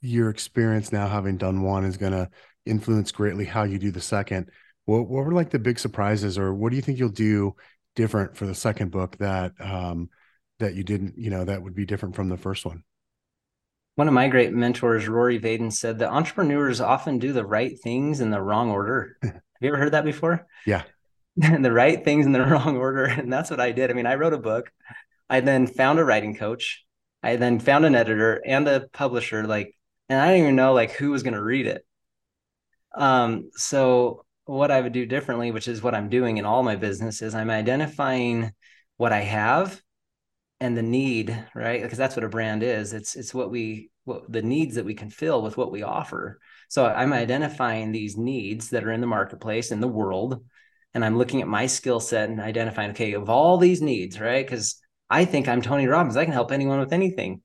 your 0.00 0.30
experience 0.30 0.92
now 0.92 1.08
having 1.08 1.36
done 1.36 1.62
one 1.62 1.84
is 1.84 1.96
going 1.96 2.12
to 2.12 2.28
influence 2.66 3.12
greatly 3.12 3.44
how 3.44 3.62
you 3.62 3.78
do 3.78 3.90
the 3.90 4.00
second 4.00 4.50
what, 4.84 5.08
what 5.08 5.24
were 5.24 5.32
like 5.32 5.50
the 5.50 5.58
big 5.58 5.78
surprises 5.78 6.38
or 6.38 6.54
what 6.54 6.70
do 6.70 6.76
you 6.76 6.82
think 6.82 6.98
you'll 6.98 7.08
do 7.08 7.54
different 7.96 8.36
for 8.36 8.46
the 8.46 8.54
second 8.54 8.90
book 8.90 9.16
that 9.18 9.52
um, 9.60 10.08
that 10.58 10.74
you 10.74 10.84
didn't 10.84 11.14
you 11.16 11.30
know 11.30 11.44
that 11.44 11.62
would 11.62 11.74
be 11.74 11.86
different 11.86 12.14
from 12.14 12.28
the 12.28 12.36
first 12.36 12.64
one 12.64 12.82
one 13.96 14.08
of 14.08 14.14
my 14.14 14.28
great 14.28 14.52
mentors 14.52 15.08
rory 15.08 15.38
vaden 15.38 15.72
said 15.72 15.98
that 15.98 16.10
entrepreneurs 16.10 16.80
often 16.80 17.18
do 17.18 17.32
the 17.32 17.44
right 17.44 17.78
things 17.80 18.20
in 18.20 18.30
the 18.30 18.40
wrong 18.40 18.70
order. 18.70 19.16
Have 19.22 19.42
you 19.60 19.68
ever 19.68 19.76
heard 19.76 19.92
that 19.92 20.04
before? 20.04 20.46
Yeah. 20.66 20.82
The 21.36 21.72
right 21.72 22.04
things 22.04 22.26
in 22.26 22.32
the 22.32 22.40
wrong 22.44 22.76
order 22.76 23.04
and 23.04 23.32
that's 23.32 23.50
what 23.50 23.60
i 23.60 23.72
did. 23.72 23.90
I 23.90 23.94
mean 23.94 24.06
i 24.06 24.14
wrote 24.14 24.32
a 24.32 24.38
book. 24.38 24.70
I 25.28 25.40
then 25.40 25.66
found 25.66 25.98
a 25.98 26.04
writing 26.04 26.34
coach. 26.36 26.84
I 27.22 27.36
then 27.36 27.60
found 27.60 27.84
an 27.84 27.94
editor 27.94 28.42
and 28.44 28.66
a 28.66 28.88
publisher, 28.92 29.46
like, 29.46 29.76
and 30.08 30.20
I 30.20 30.28
didn't 30.32 30.42
even 30.42 30.56
know 30.56 30.72
like 30.72 30.92
who 30.92 31.10
was 31.10 31.22
going 31.22 31.34
to 31.34 31.42
read 31.42 31.66
it. 31.66 31.86
Um, 32.96 33.50
so 33.54 34.24
what 34.46 34.70
I 34.70 34.80
would 34.80 34.92
do 34.92 35.06
differently, 35.06 35.52
which 35.52 35.68
is 35.68 35.82
what 35.82 35.94
I'm 35.94 36.08
doing 36.08 36.38
in 36.38 36.44
all 36.44 36.62
my 36.62 36.76
business, 36.76 37.22
is 37.22 37.34
I'm 37.34 37.50
identifying 37.50 38.52
what 38.96 39.12
I 39.12 39.20
have 39.20 39.80
and 40.60 40.76
the 40.76 40.82
need, 40.82 41.46
right? 41.54 41.82
Because 41.82 41.98
that's 41.98 42.16
what 42.16 42.24
a 42.24 42.28
brand 42.28 42.62
is. 42.62 42.92
It's 42.92 43.16
it's 43.16 43.32
what 43.32 43.50
we 43.50 43.90
what 44.04 44.30
the 44.30 44.42
needs 44.42 44.74
that 44.74 44.84
we 44.84 44.94
can 44.94 45.10
fill 45.10 45.42
with 45.42 45.56
what 45.56 45.72
we 45.72 45.82
offer. 45.82 46.38
So 46.68 46.86
I'm 46.86 47.12
identifying 47.12 47.92
these 47.92 48.16
needs 48.16 48.70
that 48.70 48.84
are 48.84 48.92
in 48.92 49.00
the 49.00 49.06
marketplace 49.06 49.72
in 49.72 49.80
the 49.80 49.88
world, 49.88 50.44
and 50.94 51.04
I'm 51.04 51.16
looking 51.16 51.40
at 51.40 51.48
my 51.48 51.66
skill 51.66 52.00
set 52.00 52.28
and 52.28 52.40
identifying, 52.40 52.90
okay, 52.90 53.14
of 53.14 53.30
all 53.30 53.58
these 53.58 53.80
needs, 53.80 54.20
right? 54.20 54.44
Because 54.46 54.80
I 55.08 55.24
think 55.24 55.48
I'm 55.48 55.62
Tony 55.62 55.86
Robbins. 55.86 56.16
I 56.16 56.24
can 56.24 56.34
help 56.34 56.52
anyone 56.52 56.78
with 56.78 56.92
anything. 56.92 57.42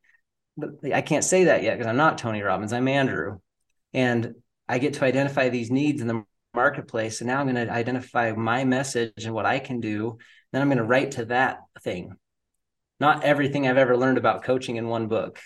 But 0.58 0.70
I 0.94 1.02
can't 1.02 1.24
say 1.24 1.46
that 1.46 1.64
yet 1.64 1.78
because 1.78 1.90
I'm 1.90 1.98
not 1.98 2.18
Tony 2.18 2.42
Robbins. 2.42 2.74
I'm 2.74 2.88
Andrew. 2.88 3.40
And 3.94 4.36
I 4.68 4.78
get 4.80 4.96
to 4.96 5.06
identify 5.06 5.50
these 5.50 5.72
needs 5.72 6.02
in 6.02 6.08
the 6.08 6.24
marketplace. 6.54 7.22
And 7.22 7.28
now 7.28 7.40
I'm 7.40 7.52
going 7.52 7.68
to 7.68 7.74
identify 7.74 8.32
my 8.32 8.64
message 8.64 9.26
and 9.26 9.34
what 9.34 9.46
I 9.46 9.60
can 9.60 9.80
do. 9.80 10.18
Then 10.52 10.62
I'm 10.62 10.70
going 10.70 10.78
to 10.78 10.84
write 10.84 11.12
to 11.12 11.26
that 11.26 11.60
thing. 11.82 12.16
Not 13.00 13.24
everything 13.24 13.68
I've 13.68 13.78
ever 13.78 13.98
learned 13.98 14.18
about 14.18 14.44
coaching 14.44 14.78
in 14.78 14.88
one 14.88 15.08
book. 15.08 15.40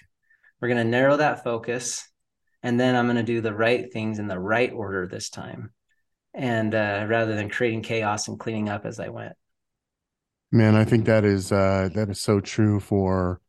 We're 0.62 0.68
going 0.68 0.84
to 0.84 0.90
narrow 0.90 1.18
that 1.18 1.44
focus. 1.44 2.08
And 2.62 2.80
then 2.80 2.96
I'm 2.96 3.06
going 3.06 3.16
to 3.18 3.24
do 3.24 3.42
the 3.42 3.54
right 3.54 3.92
things 3.92 4.20
in 4.20 4.28
the 4.28 4.40
right 4.40 4.72
order 4.72 5.08
this 5.08 5.30
time. 5.30 5.72
And 6.34 6.76
uh, 6.76 7.06
rather 7.08 7.36
than 7.36 7.50
creating 7.50 7.82
chaos 7.82 8.28
and 8.28 8.40
cleaning 8.40 8.70
up 8.70 8.86
as 8.86 9.00
I 9.00 9.10
went. 9.10 9.34
Man, 10.52 10.76
I 10.76 10.84
think 10.84 11.06
that 11.06 11.26
is 11.26 11.52
uh 11.52 11.90
that 11.94 12.10
is 12.10 12.20
so 12.20 12.40
true 12.40 12.80
for 12.80 13.40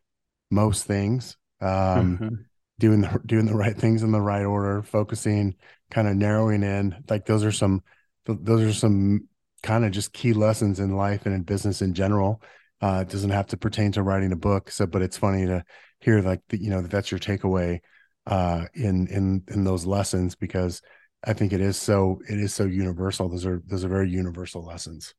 most 0.50 0.84
things. 0.84 1.36
Um 1.60 2.18
mm-hmm. 2.18 2.34
doing 2.78 3.00
the 3.00 3.20
doing 3.24 3.46
the 3.46 3.56
right 3.56 3.76
things 3.76 4.02
in 4.02 4.12
the 4.12 4.20
right 4.20 4.44
order, 4.44 4.82
focusing, 4.82 5.56
kind 5.90 6.08
of 6.08 6.16
narrowing 6.16 6.62
in. 6.62 7.02
Like 7.08 7.24
those 7.24 7.42
are 7.42 7.52
some 7.52 7.82
those 8.26 8.62
are 8.62 8.72
some 8.74 9.28
kind 9.62 9.84
of 9.84 9.92
just 9.92 10.12
key 10.12 10.34
lessons 10.34 10.78
in 10.78 10.94
life 10.94 11.24
and 11.24 11.34
in 11.34 11.42
business 11.42 11.80
in 11.80 11.94
general. 11.94 12.42
Uh, 12.82 13.04
it 13.06 13.10
doesn't 13.10 13.30
have 13.30 13.46
to 13.48 13.56
pertain 13.56 13.92
to 13.92 14.02
writing 14.02 14.32
a 14.32 14.36
book. 14.36 14.70
So, 14.70 14.86
but 14.86 15.02
it's 15.02 15.16
funny 15.18 15.46
to 15.46 15.64
hear 16.00 16.20
like 16.20 16.40
the, 16.48 16.60
you 16.60 16.70
know 16.70 16.80
that 16.82 16.90
that's 16.90 17.10
your 17.10 17.20
takeaway 17.20 17.80
uh, 18.26 18.66
in 18.74 19.06
in 19.08 19.42
in 19.48 19.64
those 19.64 19.86
lessons 19.86 20.34
because 20.34 20.80
I 21.24 21.34
think 21.34 21.52
it 21.52 21.60
is 21.60 21.76
so 21.76 22.20
it 22.28 22.38
is 22.38 22.54
so 22.54 22.64
universal. 22.64 23.28
Those 23.28 23.46
are 23.46 23.62
those 23.66 23.84
are 23.84 23.88
very 23.88 24.10
universal 24.10 24.64
lessons. 24.64 25.14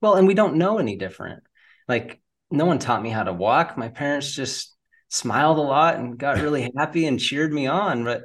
Well, 0.00 0.14
and 0.14 0.26
we 0.26 0.34
don't 0.34 0.56
know 0.56 0.78
any 0.78 0.96
different. 0.96 1.42
Like 1.88 2.20
no 2.50 2.64
one 2.64 2.78
taught 2.78 3.02
me 3.02 3.10
how 3.10 3.22
to 3.22 3.32
walk. 3.32 3.76
My 3.76 3.88
parents 3.88 4.32
just 4.32 4.74
smiled 5.08 5.58
a 5.58 5.62
lot 5.62 5.96
and 5.96 6.18
got 6.18 6.38
really 6.42 6.70
happy 6.76 7.06
and 7.06 7.20
cheered 7.20 7.52
me 7.52 7.66
on. 7.66 8.04
But 8.04 8.24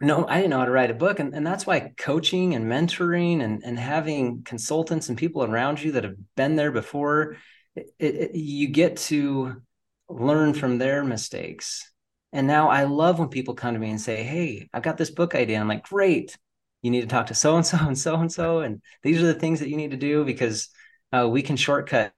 no, 0.00 0.26
I 0.26 0.36
didn't 0.36 0.50
know 0.50 0.58
how 0.58 0.64
to 0.64 0.70
write 0.70 0.90
a 0.90 0.94
book. 0.94 1.20
And, 1.20 1.34
and 1.34 1.46
that's 1.46 1.66
why 1.66 1.92
coaching 1.96 2.54
and 2.54 2.66
mentoring 2.66 3.42
and, 3.42 3.62
and 3.64 3.78
having 3.78 4.42
consultants 4.42 5.08
and 5.08 5.18
people 5.18 5.44
around 5.44 5.82
you 5.82 5.92
that 5.92 6.04
have 6.04 6.16
been 6.36 6.56
there 6.56 6.72
before, 6.72 7.36
it, 7.76 7.94
it, 7.98 8.34
you 8.34 8.68
get 8.68 8.96
to 8.96 9.62
learn 10.08 10.54
from 10.54 10.78
their 10.78 11.04
mistakes. 11.04 11.90
And 12.32 12.46
now 12.46 12.68
I 12.68 12.84
love 12.84 13.18
when 13.18 13.28
people 13.28 13.54
come 13.54 13.74
to 13.74 13.80
me 13.80 13.90
and 13.90 14.00
say, 14.00 14.22
Hey, 14.22 14.68
I've 14.72 14.82
got 14.82 14.96
this 14.96 15.10
book 15.10 15.34
idea. 15.34 15.60
I'm 15.60 15.68
like, 15.68 15.88
Great. 15.88 16.36
You 16.82 16.90
need 16.90 17.02
to 17.02 17.06
talk 17.06 17.26
to 17.26 17.34
so 17.34 17.56
and 17.56 17.66
so 17.66 17.78
and 17.80 17.98
so 17.98 18.16
and 18.16 18.32
so. 18.32 18.60
And 18.60 18.82
these 19.02 19.22
are 19.22 19.26
the 19.26 19.34
things 19.34 19.60
that 19.60 19.68
you 19.68 19.76
need 19.76 19.92
to 19.92 19.96
do 19.96 20.24
because 20.24 20.68
uh, 21.12 21.28
we 21.28 21.42
can 21.42 21.56
shortcut 21.56 22.12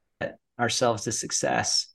ourselves 0.59 1.05
to 1.05 1.12
success 1.12 1.88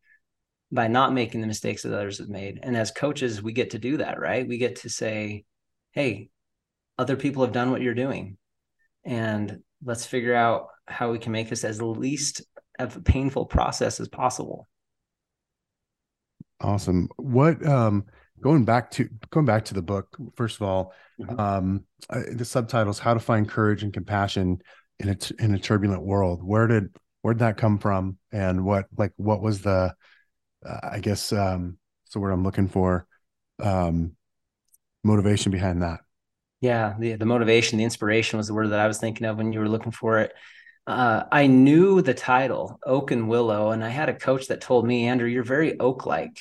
by 0.72 0.88
not 0.88 1.14
making 1.14 1.42
the 1.42 1.48
mistakes 1.48 1.84
that 1.84 1.94
others 1.94 2.20
have 2.20 2.30
made. 2.30 2.60
And 2.62 2.78
as 2.78 2.92
coaches, 2.92 3.42
we 3.42 3.54
get 3.54 3.72
to 3.72 3.80
do 3.80 3.98
that, 3.98 4.20
right? 4.20 4.48
We 4.48 4.58
get 4.58 4.78
to 4.78 4.90
say, 4.90 5.46
hey, 5.92 6.30
other 6.98 7.16
people 7.16 7.44
have 7.44 7.54
done 7.54 7.72
what 7.72 7.82
you're 7.82 7.96
doing. 7.96 8.38
And 9.04 9.60
let's 9.84 10.06
figure 10.06 10.36
out 10.36 10.68
how 10.86 11.12
we 11.12 11.20
can 11.20 11.32
make 11.32 11.50
this 11.50 11.64
as 11.64 11.82
least 11.82 12.44
of 12.80 12.96
a 12.96 13.02
painful 13.02 13.46
process 13.46 14.00
as 14.00 14.08
possible. 14.08 14.68
Awesome. 16.62 17.10
What 17.18 17.66
um 17.66 18.06
going 18.42 18.66
back 18.66 18.92
to 18.92 19.10
going 19.30 19.46
back 19.46 19.66
to 19.66 19.74
the 19.74 19.82
book, 19.82 20.18
first 20.36 20.58
of 20.58 20.64
all, 20.64 20.94
mm-hmm. 21.20 21.40
um 21.40 21.86
the 22.10 22.46
subtitles 22.46 23.00
how 23.00 23.14
to 23.14 23.20
find 23.20 23.48
courage 23.48 23.84
and 23.84 23.94
compassion 23.94 24.62
in 25.00 25.10
a 25.10 25.18
in 25.44 25.54
a 25.54 25.60
turbulent 25.60 26.04
world. 26.04 26.44
Where 26.44 26.68
did 26.68 26.90
where 27.22 27.34
did 27.34 27.40
that 27.40 27.58
come 27.58 27.78
from 27.78 28.18
and 28.32 28.66
what 28.66 28.86
like 28.98 29.14
what 29.18 29.42
was 29.42 29.62
the 29.62 29.94
uh, 30.66 30.80
i 30.84 31.00
guess 31.00 31.32
um 31.32 31.78
so 32.06 32.20
what 32.20 32.32
i'm 32.32 32.44
looking 32.44 32.68
for 32.68 33.06
um 33.62 34.14
motivation 35.04 35.52
behind 35.52 35.82
that 35.82 36.00
yeah 36.62 36.96
the, 37.00 37.14
the 37.16 37.26
motivation 37.26 37.78
the 37.78 37.84
inspiration 37.84 38.38
was 38.38 38.48
the 38.48 38.54
word 38.54 38.70
that 38.70 38.80
i 38.80 38.88
was 38.88 38.98
thinking 38.98 39.26
of 39.28 39.38
when 39.38 39.54
you 39.54 39.60
were 39.60 39.70
looking 39.70 39.92
for 39.92 40.20
it 40.20 40.34
uh, 40.90 41.24
i 41.32 41.48
knew 41.48 42.02
the 42.02 42.14
title 42.14 42.80
oak 42.86 43.12
and 43.12 43.30
willow 43.30 43.72
and 43.72 43.84
i 43.84 43.90
had 43.90 44.10
a 44.10 44.14
coach 44.14 44.48
that 44.48 44.62
told 44.62 44.86
me 44.86 45.08
andrew 45.08 45.28
you're 45.28 45.44
very 45.44 45.80
oak 45.80 46.06
like 46.06 46.40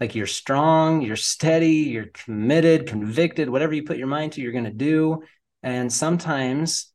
like 0.00 0.14
you're 0.14 0.26
strong 0.26 1.00
you're 1.02 1.16
steady 1.16 1.76
you're 1.76 2.06
committed 2.06 2.86
convicted 2.86 3.48
whatever 3.48 3.72
you 3.72 3.82
put 3.82 3.96
your 3.96 4.06
mind 4.06 4.32
to 4.32 4.40
you're 4.40 4.52
going 4.52 4.64
to 4.64 4.70
do. 4.70 5.22
And 5.62 5.90
sometimes 5.90 6.92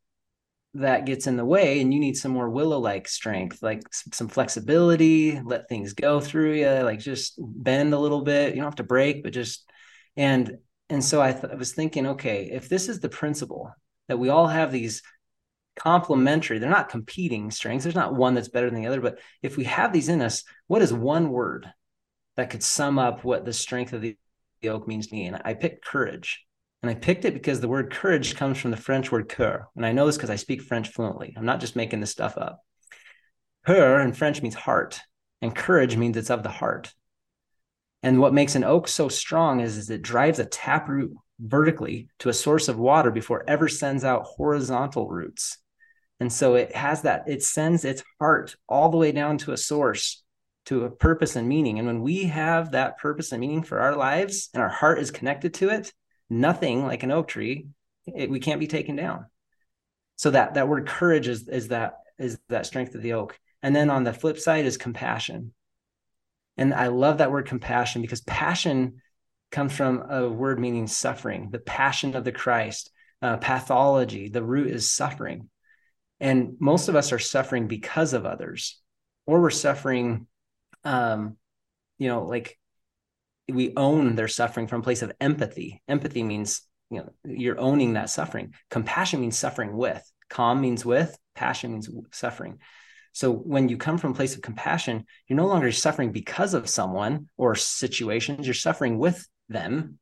that 0.76 1.06
gets 1.08 1.26
in 1.26 1.36
the 1.36 1.46
way 1.46 1.82
and 1.82 1.92
you 1.92 2.00
need 2.00 2.16
some 2.16 2.32
more 2.32 2.48
willow 2.48 2.78
like 2.78 3.08
strength 3.08 3.64
like 3.64 3.82
some 3.92 4.28
flexibility 4.28 5.42
let 5.44 5.68
things 5.68 5.94
go 5.94 6.20
through 6.20 6.54
you 6.54 6.68
like 6.84 7.00
just 7.00 7.34
bend 7.40 7.94
a 7.94 8.00
little 8.00 8.22
bit. 8.22 8.50
You 8.50 8.58
don't 8.58 8.66
have 8.66 8.76
to 8.76 8.84
break 8.84 9.24
but 9.24 9.34
just 9.34 9.68
and 10.16 10.58
and 10.92 11.04
so 11.04 11.22
I, 11.22 11.32
th- 11.32 11.52
I 11.54 11.56
was 11.56 11.74
thinking 11.74 12.06
okay 12.08 12.50
if 12.52 12.70
this 12.70 12.90
is 12.90 13.00
the 13.00 13.10
principle 13.10 13.72
that 14.08 14.20
we 14.20 14.30
all 14.30 14.48
have 14.48 14.72
these 14.72 15.02
complementary 15.80 16.60
they're 16.60 16.70
not 16.70 16.90
competing 16.90 17.50
strengths 17.50 17.84
there's 17.84 17.96
not 17.96 18.16
one 18.16 18.34
that's 18.34 18.50
better 18.50 18.70
than 18.70 18.82
the 18.82 18.88
other 18.88 19.02
but 19.02 19.20
if 19.42 19.58
we 19.58 19.64
have 19.64 19.94
these 19.94 20.10
in 20.10 20.22
us 20.22 20.44
what 20.68 20.82
is 20.82 20.94
one 20.94 21.30
word 21.30 21.72
that 22.36 22.50
could 22.50 22.64
sum 22.64 23.00
up 23.00 23.24
what 23.24 23.46
the 23.46 23.54
strength 23.54 23.94
of 23.94 24.02
the, 24.02 24.18
the 24.62 24.70
oak 24.70 24.88
means 24.88 25.08
to 25.08 25.16
me 25.16 25.26
and 25.26 25.42
i 25.46 25.54
picked 25.54 25.86
courage 25.86 26.46
and 26.82 26.90
I 26.90 26.96
picked 26.96 27.26
it 27.26 27.34
because 27.34 27.60
the 27.60 27.68
word 27.68 27.92
courage 27.92 28.36
comes 28.36 28.58
from 28.58 28.72
the 28.72 28.78
French 28.78 29.12
word 29.12 29.28
cœur. 29.28 29.66
And 29.76 29.86
I 29.86 29.92
know 29.92 30.06
this 30.06 30.16
because 30.16 30.30
I 30.30 30.38
speak 30.38 30.62
French 30.62 30.90
fluently. 30.90 31.34
I'm 31.36 31.46
not 31.46 31.60
just 31.60 31.76
making 31.76 32.00
this 32.00 32.12
stuff 32.12 32.38
up. 32.38 32.64
Cœur 33.68 34.04
in 34.04 34.14
French 34.14 34.42
means 34.42 34.56
heart, 34.56 35.02
and 35.42 35.54
courage 35.54 35.98
means 35.98 36.16
it's 36.16 36.30
of 36.30 36.44
the 36.44 36.50
heart. 36.50 36.94
And 38.02 38.20
what 38.20 38.34
makes 38.34 38.56
an 38.56 38.64
oak 38.64 38.88
so 38.88 39.10
strong 39.10 39.60
is, 39.60 39.78
is 39.78 39.90
it 39.90 40.02
drives 40.02 40.40
a 40.40 40.46
taproot 40.46 41.12
vertically 41.40 42.10
to 42.20 42.30
a 42.30 42.34
source 42.34 42.70
of 42.70 42.80
water 42.80 43.12
before 43.12 43.44
ever 43.48 43.68
sends 43.68 44.06
out 44.06 44.24
horizontal 44.24 45.10
roots. 45.10 45.58
And 46.20 46.32
so 46.32 46.56
it 46.56 46.76
has 46.76 47.04
that, 47.04 47.24
it 47.28 47.44
sends 47.44 47.86
its 47.86 48.04
heart 48.20 48.56
all 48.68 48.90
the 48.90 48.98
way 48.98 49.12
down 49.12 49.38
to 49.40 49.54
a 49.54 49.58
source, 49.58 50.24
to 50.66 50.84
a 50.84 50.92
purpose 50.92 51.36
and 51.36 51.48
meaning. 51.48 51.80
And 51.80 51.88
when 51.88 52.02
we 52.02 52.26
have 52.26 52.72
that 52.72 52.98
purpose 52.98 53.32
and 53.32 53.40
meaning 53.40 53.64
for 53.64 53.80
our 53.80 53.96
lives 53.96 54.50
and 54.54 54.62
our 54.62 54.70
heart 54.70 55.00
is 55.00 55.12
connected 55.12 55.54
to 55.56 55.70
it, 55.70 55.94
nothing 56.30 56.86
like 56.86 57.04
an 57.04 57.12
oak 57.12 57.30
tree, 57.30 57.68
it, 58.06 58.30
we 58.30 58.40
can't 58.40 58.60
be 58.60 58.68
taken 58.68 58.96
down. 58.96 59.28
So 60.18 60.32
that 60.32 60.56
that 60.56 60.68
word 60.68 60.86
courage 60.86 61.30
is 61.30 61.48
is 61.48 61.70
that 61.70 62.00
is 62.18 62.38
that 62.50 62.66
strength 62.66 62.94
of 62.96 63.02
the 63.02 63.14
oak. 63.14 63.40
And 63.64 63.74
then 63.74 63.90
on 63.90 64.04
the 64.04 64.14
flip 64.14 64.38
side 64.38 64.66
is 64.66 64.78
compassion. 64.78 65.54
And 66.58 66.74
I 66.74 66.88
love 66.88 67.20
that 67.20 67.32
word 67.32 67.48
compassion 67.48 68.02
because 68.02 68.22
passion 68.22 69.02
comes 69.52 69.72
from 69.74 70.04
a 70.10 70.28
word 70.28 70.60
meaning 70.60 70.88
suffering, 70.88 71.50
the 71.52 71.60
passion 71.60 72.16
of 72.16 72.26
the 72.26 72.34
Christ, 72.34 72.92
uh, 73.22 73.38
pathology. 73.38 74.28
The 74.28 74.44
root 74.44 74.68
is 74.68 74.92
suffering. 74.92 75.50
And 76.20 76.56
most 76.60 76.90
of 76.90 76.96
us 76.96 77.12
are 77.12 77.20
suffering 77.20 77.68
because 77.68 78.14
of 78.14 78.26
others, 78.26 78.82
or 79.26 79.42
we're 79.42 79.50
suffering, 79.50 80.28
um, 80.84 81.38
you 81.98 82.08
know, 82.08 82.26
like 82.26 82.58
we 83.48 83.74
own 83.76 84.16
their 84.16 84.28
suffering 84.28 84.68
from 84.68 84.82
a 84.82 84.84
place 84.84 85.02
of 85.02 85.12
empathy. 85.20 85.82
Empathy 85.88 86.24
means 86.24 86.62
you 86.90 87.00
know 87.00 87.10
you're 87.24 87.60
owning 87.60 87.94
that 87.94 88.10
suffering. 88.10 88.54
Compassion 88.70 89.22
means 89.22 89.38
suffering 89.38 89.76
with. 89.76 90.04
Calm 90.30 90.62
means 90.62 90.86
with. 90.86 91.18
Passion 91.36 91.72
means 91.72 91.90
suffering. 92.12 92.60
So 93.12 93.32
when 93.32 93.70
you 93.70 93.78
come 93.78 93.98
from 93.98 94.12
a 94.12 94.16
place 94.16 94.36
of 94.36 94.42
compassion, 94.42 95.06
you're 95.28 95.38
no 95.38 95.48
longer 95.48 95.72
suffering 95.72 96.12
because 96.12 96.54
of 96.54 96.70
someone 96.70 97.28
or 97.38 97.56
situations. 97.56 98.46
You're 98.46 98.54
suffering 98.54 98.98
with 98.98 99.28
them, 99.48 100.00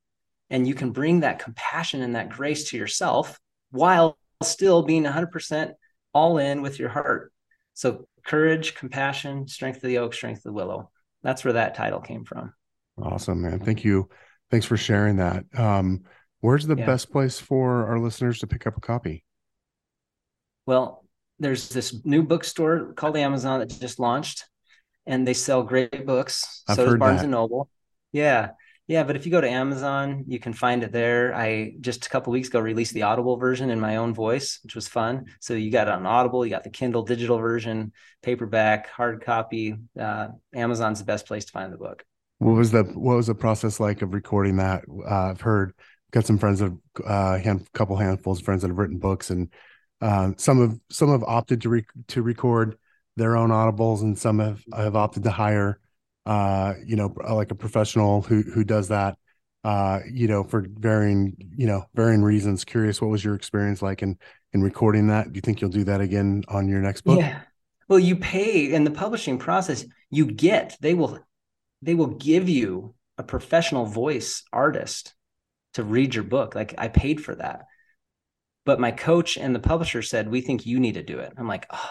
and 0.50 0.68
you 0.68 0.74
can 0.74 0.92
bring 0.92 1.22
that 1.22 1.40
compassion 1.40 2.02
and 2.02 2.16
that 2.16 2.30
grace 2.30 2.70
to 2.70 2.78
yourself 2.78 3.40
while 3.72 4.18
still 4.44 4.84
being 4.84 5.04
100% 5.04 5.72
all 6.18 6.40
in 6.40 6.64
with 6.64 6.80
your 6.80 6.90
heart. 6.90 7.32
So 7.76 8.08
courage, 8.26 8.74
compassion, 8.74 9.48
strength 9.48 9.78
of 9.78 9.84
the 9.84 10.00
oak, 10.00 10.16
strength 10.16 10.40
of 10.40 10.44
the 10.46 10.54
willow. 10.54 10.90
That's 11.22 11.44
where 11.44 11.54
that 11.54 11.76
title 11.76 12.02
came 12.02 12.26
from. 12.26 12.54
Awesome, 13.00 13.44
man. 13.44 13.60
Thank 13.60 13.84
you. 13.84 14.10
Thanks 14.50 14.66
for 14.66 14.78
sharing 14.78 15.18
that. 15.18 15.46
Um, 15.56 16.02
where's 16.40 16.66
the 16.66 16.76
yeah. 16.76 16.88
best 16.88 17.12
place 17.12 17.40
for 17.40 17.88
our 17.88 18.00
listeners 18.00 18.40
to 18.40 18.48
pick 18.48 18.66
up 18.66 18.78
a 18.78 18.82
copy? 18.82 19.24
Well, 20.66 21.06
there's 21.38 21.70
this 21.70 22.04
new 22.04 22.24
bookstore 22.24 22.94
called 22.94 23.16
Amazon 23.16 23.60
that 23.60 23.70
just 23.70 24.00
launched, 24.00 24.46
and 25.06 25.28
they 25.28 25.36
sell 25.36 25.62
great 25.62 26.08
books. 26.08 26.64
I've 26.68 26.78
so 26.78 26.86
does 26.86 26.96
Barnes 26.96 27.20
that. 27.20 27.26
and 27.26 27.32
Noble. 27.32 27.70
Yeah. 28.12 28.52
Yeah, 28.88 29.04
but 29.04 29.18
if 29.18 29.26
you 29.26 29.32
go 29.32 29.42
to 29.42 29.50
Amazon, 29.50 30.24
you 30.28 30.40
can 30.40 30.54
find 30.54 30.82
it 30.82 30.94
there. 30.94 31.36
I 31.36 31.74
just 31.82 32.06
a 32.06 32.10
couple 32.10 32.32
weeks 32.32 32.48
ago 32.48 32.62
released 32.62 32.94
the 32.94 33.04
Audible 33.04 33.36
version 33.36 33.70
in 33.70 33.82
my 33.82 33.98
own 33.98 34.14
voice, 34.14 34.60
which 34.64 34.76
was 34.76 34.88
fun. 34.88 35.26
So 35.42 35.56
you 35.56 35.72
got 35.72 35.90
it 35.90 35.94
on 35.94 36.06
Audible, 36.06 36.46
you 36.46 36.52
got 36.52 36.64
the 36.64 36.70
Kindle 36.70 37.04
digital 37.04 37.38
version, 37.38 37.92
paperback, 38.24 38.90
hard 38.90 39.26
copy. 39.26 39.76
Uh, 40.00 40.30
Amazon's 40.56 41.00
the 41.00 41.06
best 41.06 41.26
place 41.26 41.44
to 41.46 41.52
find 41.52 41.74
the 41.74 41.78
book. 41.78 42.06
What 42.40 42.54
was 42.54 42.72
the 42.72 42.84
what 42.84 43.18
was 43.18 43.28
the 43.28 43.36
process 43.36 43.80
like 43.80 44.02
of 44.02 44.14
recording 44.14 44.58
that? 44.58 44.84
Uh, 44.90 45.32
I've 45.32 45.42
heard 45.42 45.74
got 46.12 46.26
some 46.26 46.38
friends 46.38 46.62
of 46.62 46.78
uh, 47.06 47.38
hand 47.40 47.68
couple 47.74 47.98
handfuls 47.98 48.40
of 48.40 48.46
friends 48.46 48.62
that 48.62 48.70
have 48.70 48.78
written 48.78 49.00
books, 49.00 49.32
and 49.32 49.52
uh, 50.02 50.32
some 50.38 50.62
have 50.62 50.80
some 50.90 51.10
have 51.10 51.24
opted 51.24 51.62
to 51.62 51.70
re- 51.70 51.86
to 52.10 52.22
record 52.22 52.78
their 53.18 53.36
own 53.36 53.50
audibles, 53.50 54.02
and 54.02 54.18
some 54.18 54.40
have 54.40 54.64
have 54.74 54.96
opted 54.96 55.24
to 55.24 55.32
hire, 55.32 55.80
uh, 56.28 56.74
you 56.86 56.98
know, 56.98 57.14
like 57.30 57.52
a 57.52 57.56
professional 57.56 58.22
who 58.22 58.42
who 58.42 58.64
does 58.64 58.90
that, 58.90 59.18
uh, 59.64 60.00
you 60.12 60.28
know, 60.28 60.44
for 60.44 60.66
varying 60.70 61.36
you 61.56 61.66
know 61.66 61.86
varying 61.96 62.22
reasons. 62.22 62.66
Curious, 62.66 63.02
what 63.02 63.10
was 63.10 63.24
your 63.24 63.34
experience 63.34 63.82
like 63.82 64.04
in 64.04 64.18
in 64.52 64.62
recording 64.62 65.08
that? 65.08 65.32
Do 65.32 65.38
you 65.38 65.42
think 65.42 65.62
you'll 65.62 65.70
do 65.72 65.86
that 65.86 66.02
again 66.02 66.44
on 66.50 66.68
your 66.68 66.82
next 66.82 67.02
book? 67.02 67.20
Yeah. 67.20 67.42
Well, 67.88 68.00
you 68.00 68.18
pay 68.18 68.74
in 68.74 68.84
the 68.84 68.92
publishing 68.92 69.38
process. 69.38 69.86
You 70.10 70.26
get 70.26 70.78
they 70.82 70.94
will 70.94 71.20
they 71.82 71.96
will 71.96 72.08
give 72.08 72.50
you 72.50 72.94
a 73.18 73.24
professional 73.24 73.86
voice 73.86 74.44
artist 74.52 75.16
to 75.76 75.84
read 75.84 76.14
your 76.14 76.26
book. 76.26 76.56
Like 76.56 76.76
I 76.78 76.90
paid 76.90 77.24
for 77.24 77.36
that. 77.36 77.66
But 78.66 78.82
my 78.82 78.92
coach 78.92 79.38
and 79.38 79.56
the 79.56 79.62
publisher 79.62 80.02
said, 80.02 80.30
We 80.30 80.42
think 80.42 80.66
you 80.66 80.78
need 80.78 80.96
to 80.96 81.04
do 81.04 81.20
it. 81.20 81.32
I'm 81.38 81.48
like, 81.48 81.68
oh, 81.70 81.90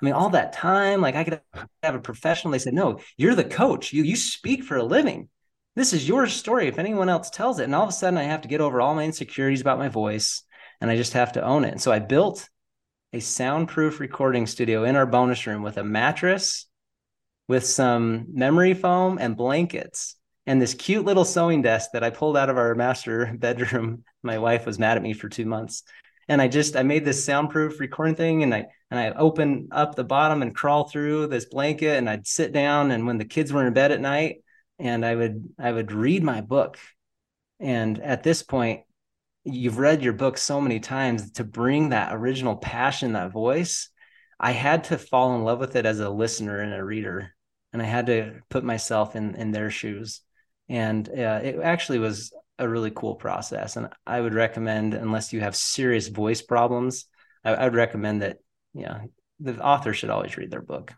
I 0.00 0.04
mean, 0.04 0.14
all 0.14 0.30
that 0.30 0.52
time, 0.52 1.00
like 1.00 1.14
I 1.14 1.24
could 1.24 1.40
have 1.82 1.94
a 1.94 2.00
professional. 2.00 2.52
They 2.52 2.58
said, 2.58 2.74
No, 2.74 3.00
you're 3.16 3.34
the 3.34 3.44
coach. 3.44 3.92
You 3.92 4.02
you 4.02 4.16
speak 4.16 4.64
for 4.64 4.76
a 4.76 4.82
living. 4.82 5.28
This 5.76 5.92
is 5.92 6.08
your 6.08 6.26
story. 6.26 6.68
If 6.68 6.78
anyone 6.78 7.08
else 7.08 7.30
tells 7.30 7.58
it. 7.58 7.64
And 7.64 7.74
all 7.74 7.84
of 7.84 7.90
a 7.90 7.92
sudden 7.92 8.18
I 8.18 8.24
have 8.24 8.42
to 8.42 8.48
get 8.48 8.60
over 8.60 8.80
all 8.80 8.94
my 8.94 9.04
insecurities 9.04 9.60
about 9.60 9.78
my 9.78 9.88
voice 9.88 10.42
and 10.80 10.90
I 10.90 10.96
just 10.96 11.12
have 11.12 11.32
to 11.32 11.44
own 11.44 11.64
it. 11.64 11.72
And 11.72 11.80
so 11.80 11.92
I 11.92 11.98
built 11.98 12.48
a 13.12 13.20
soundproof 13.20 14.00
recording 14.00 14.46
studio 14.46 14.84
in 14.84 14.96
our 14.96 15.06
bonus 15.06 15.46
room 15.46 15.62
with 15.62 15.76
a 15.76 15.84
mattress 15.84 16.66
with 17.48 17.66
some 17.66 18.26
memory 18.32 18.74
foam 18.74 19.18
and 19.18 19.36
blankets 19.36 20.16
and 20.46 20.62
this 20.62 20.74
cute 20.74 21.04
little 21.04 21.24
sewing 21.24 21.62
desk 21.62 21.90
that 21.92 22.04
I 22.04 22.10
pulled 22.10 22.36
out 22.36 22.48
of 22.48 22.56
our 22.56 22.74
master 22.74 23.34
bedroom. 23.38 24.04
My 24.22 24.38
wife 24.38 24.66
was 24.66 24.78
mad 24.78 24.96
at 24.96 25.02
me 25.02 25.12
for 25.12 25.28
two 25.28 25.46
months. 25.46 25.82
And 26.28 26.40
I 26.40 26.48
just 26.48 26.76
I 26.76 26.82
made 26.82 27.04
this 27.04 27.24
soundproof 27.24 27.80
recording 27.80 28.14
thing 28.14 28.42
and 28.42 28.54
I 28.54 28.66
and 28.90 28.98
I 28.98 29.10
open 29.10 29.68
up 29.72 29.94
the 29.94 30.04
bottom 30.04 30.42
and 30.42 30.54
crawl 30.54 30.84
through 30.84 31.26
this 31.28 31.44
blanket 31.44 31.96
and 31.96 32.08
I'd 32.08 32.26
sit 32.26 32.52
down 32.52 32.90
and 32.90 33.06
when 33.06 33.18
the 33.18 33.24
kids 33.24 33.52
were 33.52 33.66
in 33.66 33.72
bed 33.72 33.92
at 33.92 34.00
night 34.00 34.42
and 34.78 35.04
I 35.04 35.14
would 35.14 35.48
I 35.58 35.72
would 35.72 35.92
read 35.92 36.22
my 36.22 36.40
book. 36.40 36.78
And 37.60 38.00
at 38.00 38.22
this 38.22 38.42
point, 38.42 38.82
you've 39.44 39.78
read 39.78 40.02
your 40.02 40.14
book 40.14 40.38
so 40.38 40.60
many 40.60 40.80
times 40.80 41.32
to 41.32 41.44
bring 41.44 41.90
that 41.90 42.14
original 42.14 42.56
passion, 42.56 43.12
that 43.12 43.32
voice. 43.32 43.90
I 44.38 44.52
had 44.52 44.84
to 44.84 44.98
fall 44.98 45.34
in 45.36 45.44
love 45.44 45.58
with 45.58 45.76
it 45.76 45.84
as 45.84 46.00
a 46.00 46.08
listener 46.08 46.60
and 46.60 46.72
a 46.72 46.82
reader, 46.82 47.34
and 47.72 47.82
I 47.82 47.84
had 47.84 48.06
to 48.06 48.40
put 48.48 48.64
myself 48.64 49.14
in 49.16 49.34
in 49.34 49.52
their 49.52 49.70
shoes. 49.70 50.22
And 50.68 51.08
uh, 51.08 51.40
it 51.42 51.58
actually 51.62 51.98
was 51.98 52.32
a 52.60 52.68
really 52.68 52.92
cool 52.92 53.16
process. 53.16 53.76
And 53.76 53.88
I 54.06 54.20
would 54.20 54.34
recommend, 54.34 54.94
unless 54.94 55.32
you 55.32 55.40
have 55.40 55.56
serious 55.56 56.08
voice 56.08 56.42
problems, 56.42 57.06
I, 57.42 57.54
I 57.54 57.64
would 57.64 57.74
recommend 57.74 58.22
that, 58.22 58.36
yeah, 58.74 59.00
the 59.40 59.58
author 59.58 59.94
should 59.94 60.10
always 60.10 60.36
read 60.36 60.50
their 60.50 60.62
book. 60.62 60.92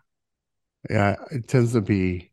Yeah, 0.90 1.16
it 1.31 1.46
tends 1.46 1.72
to 1.72 1.81
be, 1.81 2.33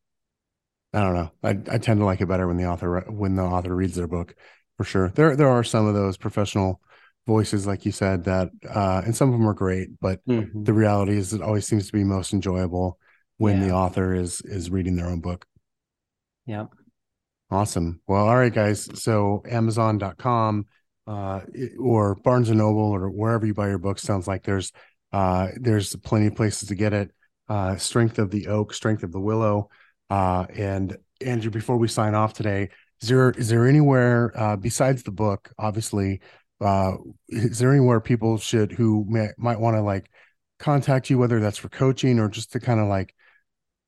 I 0.91 1.01
don't 1.01 1.13
know. 1.13 1.31
I, 1.43 1.49
I 1.49 1.77
tend 1.77 1.99
to 1.99 2.05
like 2.05 2.19
it 2.19 2.25
better 2.25 2.47
when 2.47 2.57
the 2.57 2.65
author 2.65 3.01
when 3.07 3.35
the 3.35 3.43
author 3.43 3.75
reads 3.75 3.95
their 3.95 4.07
book, 4.07 4.33
for 4.75 4.83
sure. 4.83 5.09
There 5.09 5.35
there 5.35 5.49
are 5.49 5.63
some 5.63 5.85
of 5.85 5.93
those 5.93 6.17
professional 6.17 6.81
voices, 7.27 7.67
like 7.67 7.85
you 7.85 7.91
said, 7.91 8.23
that 8.23 8.49
uh, 8.67 9.03
and 9.05 9.15
some 9.15 9.29
of 9.29 9.33
them 9.33 9.47
are 9.47 9.53
great, 9.53 9.99
but 10.01 10.25
mm-hmm. 10.25 10.63
the 10.63 10.73
reality 10.73 11.15
is 11.15 11.31
it 11.31 11.43
always 11.43 11.67
seems 11.67 11.85
to 11.85 11.93
be 11.93 12.03
most 12.03 12.33
enjoyable 12.33 12.97
when 13.37 13.61
yeah. 13.61 13.67
the 13.67 13.73
author 13.73 14.15
is 14.15 14.41
is 14.41 14.71
reading 14.71 14.95
their 14.95 15.05
own 15.05 15.21
book. 15.21 15.45
Yep. 16.47 16.73
Awesome. 17.51 18.01
Well, 18.07 18.27
all 18.27 18.37
right, 18.37 18.53
guys. 18.53 18.87
So 19.01 19.41
Amazon.com 19.49 20.65
uh, 21.07 21.41
or 21.79 22.15
Barnes 22.15 22.49
and 22.49 22.59
Noble 22.59 22.91
or 22.91 23.09
wherever 23.09 23.45
you 23.45 23.53
buy 23.53 23.69
your 23.69 23.79
books 23.79 24.03
sounds 24.03 24.27
like 24.27 24.43
there's 24.43 24.71
uh, 25.11 25.47
there's 25.55 25.95
plenty 25.97 26.27
of 26.27 26.35
places 26.35 26.69
to 26.69 26.75
get 26.75 26.93
it. 26.93 27.11
Uh, 27.47 27.75
Strength 27.77 28.19
of 28.19 28.29
the 28.29 28.47
Oak, 28.47 28.75
Strength 28.75 29.01
of 29.01 29.11
the 29.11 29.19
Willow. 29.19 29.69
Uh, 30.11 30.45
and 30.55 30.95
Andrew, 31.25 31.49
before 31.49 31.77
we 31.77 31.87
sign 31.87 32.13
off 32.13 32.33
today, 32.33 32.69
is 33.01 33.09
there 33.09 33.31
is 33.31 33.49
there 33.49 33.67
anywhere 33.67 34.31
uh, 34.35 34.55
besides 34.55 35.01
the 35.01 35.11
book, 35.11 35.51
obviously, 35.57 36.21
uh, 36.61 36.93
is 37.29 37.57
there 37.57 37.71
anywhere 37.71 37.99
people 37.99 38.37
should 38.37 38.71
who 38.71 39.05
may, 39.07 39.29
might 39.37 39.59
want 39.59 39.75
to 39.75 39.81
like 39.81 40.11
contact 40.59 41.09
you, 41.09 41.17
whether 41.17 41.39
that's 41.39 41.57
for 41.57 41.69
coaching 41.69 42.19
or 42.19 42.29
just 42.29 42.51
to 42.51 42.59
kind 42.59 42.79
of 42.79 42.87
like 42.87 43.15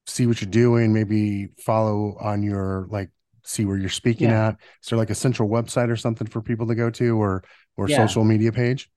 see 0.08 0.26
what 0.26 0.42
you're 0.42 0.50
doing, 0.50 0.94
maybe 0.94 1.50
follow 1.60 2.18
on 2.20 2.42
your 2.42 2.88
like 2.90 3.12
see 3.44 3.66
where 3.66 3.78
you're 3.78 3.90
speaking 3.90 4.30
yeah. 4.30 4.50
at? 4.50 4.58
Is 4.84 4.90
there 4.90 4.98
like 4.98 5.10
a 5.10 5.16
central 5.16 5.50
website 5.50 5.90
or 5.90 5.96
something 5.96 6.28
for 6.28 6.42
people 6.42 6.68
to 6.68 6.76
go 6.76 6.90
to 6.92 7.22
or 7.22 7.44
or 7.78 7.88
yeah. 7.90 8.06
social 8.06 8.24
media 8.24 8.52
page? 8.52 8.90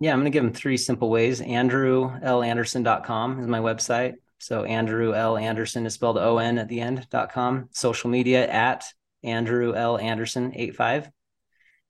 Yeah, 0.00 0.12
I'm 0.12 0.20
going 0.20 0.32
to 0.32 0.36
give 0.36 0.44
them 0.44 0.54
three 0.54 0.78
simple 0.78 1.10
ways. 1.10 1.40
AndrewLAnderson.com 1.42 3.40
is 3.40 3.46
my 3.46 3.60
website. 3.60 4.14
So 4.38 4.64
Andrew 4.64 5.14
L. 5.14 5.36
Anderson 5.36 5.84
is 5.84 5.92
spelled 5.94 6.16
O 6.16 6.38
N 6.38 6.58
at 6.58 6.68
the 6.68 6.80
end.com. 6.80 7.68
Social 7.72 8.08
media 8.08 8.48
at 8.48 8.86
Andrew 9.22 9.74
L. 9.74 9.98
Anderson 9.98 10.52
85. 10.54 11.10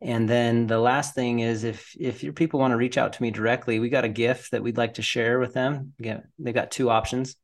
And 0.03 0.29
then 0.29 0.67
the 0.67 0.79
last 0.79 1.15
thing 1.15 1.41
is 1.41 1.63
if 1.63 1.95
if 1.99 2.25
your 2.25 2.33
people 2.33 2.59
want 2.59 2.73
to 2.73 2.77
reach 2.77 2.99
out 2.99 3.13
to 3.13 3.23
me 3.23 3.31
directly, 3.31 3.79
we 3.79 3.91
got 3.91 4.05
a 4.05 4.09
gift 4.09 4.51
that 4.51 4.63
we'd 4.63 4.79
like 4.79 4.95
to 4.95 5.03
share 5.03 5.39
with 5.39 5.53
them. 5.53 5.93
Again, 6.01 6.25
they've 6.39 6.55
got 6.55 6.71
two 6.71 6.91
options. 6.91 7.37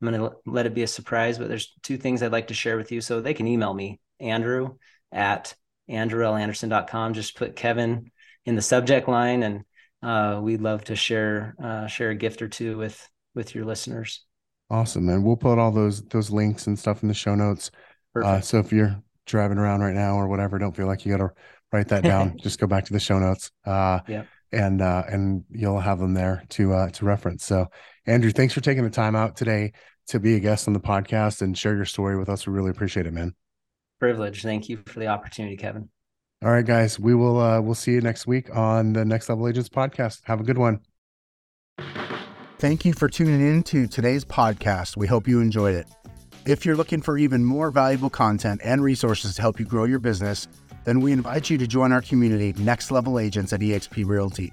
I'm 0.00 0.08
going 0.08 0.20
to 0.20 0.36
let 0.46 0.66
it 0.66 0.74
be 0.74 0.82
a 0.82 0.86
surprise, 0.86 1.38
but 1.38 1.48
there's 1.48 1.74
two 1.82 1.96
things 1.96 2.22
I'd 2.22 2.32
like 2.32 2.48
to 2.48 2.54
share 2.54 2.76
with 2.76 2.90
you. 2.90 3.00
So 3.00 3.20
they 3.20 3.34
can 3.34 3.46
email 3.46 3.74
me, 3.74 4.00
Andrew 4.18 4.76
at 5.12 5.54
andrewlanderson.com. 5.90 7.14
Just 7.14 7.36
put 7.36 7.56
Kevin 7.56 8.10
in 8.46 8.54
the 8.54 8.62
subject 8.62 9.08
line, 9.08 9.42
and 9.42 9.64
uh, 10.02 10.40
we'd 10.42 10.62
love 10.62 10.84
to 10.84 10.96
share 10.96 11.54
uh, 11.62 11.86
share 11.86 12.10
a 12.10 12.14
gift 12.14 12.42
or 12.42 12.48
two 12.48 12.78
with 12.78 13.08
with 13.34 13.54
your 13.54 13.64
listeners. 13.64 14.24
Awesome, 14.70 15.06
man. 15.06 15.22
We'll 15.22 15.36
put 15.36 15.58
all 15.58 15.72
those 15.72 16.02
those 16.04 16.30
links 16.30 16.66
and 16.66 16.78
stuff 16.78 17.02
in 17.02 17.08
the 17.08 17.14
show 17.14 17.34
notes. 17.34 17.70
Uh, 18.14 18.40
so 18.40 18.58
if 18.58 18.72
you're 18.72 19.02
driving 19.26 19.58
around 19.58 19.80
right 19.80 19.94
now 19.94 20.14
or 20.14 20.28
whatever, 20.28 20.58
don't 20.58 20.76
feel 20.76 20.86
like 20.86 21.04
you 21.04 21.12
got 21.12 21.24
to 21.24 21.30
write 21.72 21.88
that 21.88 22.02
down. 22.02 22.36
Just 22.42 22.58
go 22.58 22.66
back 22.66 22.84
to 22.86 22.92
the 22.92 23.00
show 23.00 23.18
notes. 23.18 23.50
Uh, 23.64 24.00
yeah. 24.08 24.24
And 24.52 24.82
uh, 24.82 25.04
and 25.08 25.44
you'll 25.50 25.78
have 25.78 26.00
them 26.00 26.14
there 26.14 26.42
to 26.50 26.72
uh, 26.72 26.88
to 26.90 27.04
reference. 27.04 27.44
So, 27.44 27.66
Andrew, 28.06 28.32
thanks 28.32 28.52
for 28.52 28.60
taking 28.60 28.82
the 28.82 28.90
time 28.90 29.14
out 29.14 29.36
today 29.36 29.72
to 30.10 30.20
be 30.20 30.34
a 30.34 30.40
guest 30.40 30.68
on 30.68 30.74
the 30.74 30.80
podcast 30.80 31.42
and 31.42 31.56
share 31.56 31.74
your 31.74 31.84
story 31.84 32.18
with 32.18 32.28
us. 32.28 32.46
We 32.46 32.52
really 32.52 32.70
appreciate 32.70 33.06
it, 33.06 33.12
man. 33.12 33.34
Privilege. 33.98 34.42
Thank 34.42 34.68
you 34.68 34.78
for 34.86 34.98
the 34.98 35.06
opportunity, 35.06 35.56
Kevin. 35.56 35.88
All 36.42 36.50
right, 36.50 36.64
guys. 36.64 36.98
We 36.98 37.14
will 37.14 37.38
uh 37.38 37.60
we'll 37.60 37.74
see 37.74 37.92
you 37.92 38.00
next 38.00 38.26
week 38.26 38.54
on 38.54 38.94
the 38.94 39.04
Next 39.04 39.28
Level 39.28 39.46
Agents 39.46 39.68
podcast. 39.68 40.20
Have 40.24 40.40
a 40.40 40.44
good 40.44 40.58
one. 40.58 40.80
Thank 42.58 42.84
you 42.84 42.92
for 42.92 43.08
tuning 43.08 43.40
in 43.40 43.62
to 43.64 43.86
today's 43.86 44.24
podcast. 44.24 44.96
We 44.96 45.06
hope 45.06 45.26
you 45.26 45.40
enjoyed 45.40 45.74
it. 45.74 45.86
If 46.46 46.64
you're 46.64 46.76
looking 46.76 47.02
for 47.02 47.18
even 47.18 47.44
more 47.44 47.70
valuable 47.70 48.10
content 48.10 48.60
and 48.64 48.82
resources 48.82 49.34
to 49.34 49.42
help 49.42 49.60
you 49.60 49.66
grow 49.66 49.84
your 49.84 49.98
business, 49.98 50.48
then 50.84 51.00
we 51.00 51.12
invite 51.12 51.50
you 51.50 51.58
to 51.58 51.66
join 51.66 51.92
our 51.92 52.00
community, 52.02 52.54
Next 52.58 52.90
Level 52.90 53.18
Agents 53.18 53.52
at 53.52 53.60
eXp 53.60 54.06
Realty. 54.06 54.52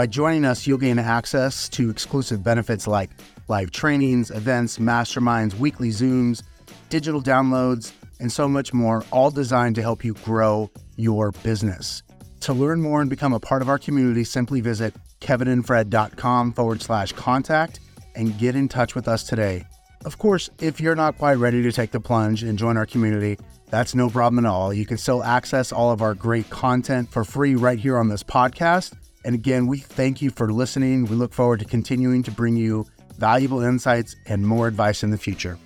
By 0.00 0.06
joining 0.06 0.46
us, 0.46 0.66
you'll 0.66 0.78
gain 0.78 0.98
access 0.98 1.68
to 1.68 1.90
exclusive 1.90 2.42
benefits 2.42 2.86
like 2.86 3.10
live 3.48 3.70
trainings, 3.70 4.30
events, 4.30 4.78
masterminds, 4.78 5.58
weekly 5.58 5.90
Zooms, 5.90 6.42
digital 6.88 7.20
downloads, 7.20 7.92
and 8.18 8.32
so 8.32 8.48
much 8.48 8.72
more, 8.72 9.04
all 9.10 9.30
designed 9.30 9.74
to 9.74 9.82
help 9.82 10.02
you 10.02 10.14
grow 10.14 10.70
your 10.96 11.32
business. 11.32 12.02
To 12.40 12.54
learn 12.54 12.80
more 12.80 13.02
and 13.02 13.10
become 13.10 13.34
a 13.34 13.40
part 13.40 13.60
of 13.60 13.68
our 13.68 13.78
community, 13.78 14.24
simply 14.24 14.62
visit 14.62 14.94
kevinandfred.com 15.20 16.54
forward 16.54 16.80
slash 16.80 17.12
contact 17.12 17.80
and 18.14 18.38
get 18.38 18.56
in 18.56 18.68
touch 18.68 18.94
with 18.94 19.06
us 19.06 19.22
today. 19.22 19.66
Of 20.06 20.16
course, 20.16 20.48
if 20.60 20.80
you're 20.80 20.96
not 20.96 21.18
quite 21.18 21.34
ready 21.34 21.62
to 21.62 21.72
take 21.72 21.90
the 21.90 22.00
plunge 22.00 22.42
and 22.42 22.58
join 22.58 22.78
our 22.78 22.86
community, 22.86 23.36
that's 23.68 23.94
no 23.94 24.08
problem 24.08 24.46
at 24.46 24.48
all. 24.48 24.72
You 24.72 24.86
can 24.86 24.96
still 24.96 25.22
access 25.22 25.72
all 25.72 25.92
of 25.92 26.00
our 26.00 26.14
great 26.14 26.48
content 26.48 27.10
for 27.10 27.22
free 27.22 27.54
right 27.54 27.78
here 27.78 27.98
on 27.98 28.08
this 28.08 28.22
podcast. 28.22 28.94
And 29.24 29.34
again, 29.34 29.66
we 29.66 29.78
thank 29.78 30.22
you 30.22 30.30
for 30.30 30.52
listening. 30.52 31.04
We 31.04 31.16
look 31.16 31.32
forward 31.32 31.60
to 31.60 31.66
continuing 31.66 32.22
to 32.24 32.30
bring 32.30 32.56
you 32.56 32.86
valuable 33.18 33.60
insights 33.60 34.16
and 34.26 34.46
more 34.46 34.66
advice 34.66 35.02
in 35.02 35.10
the 35.10 35.18
future. 35.18 35.58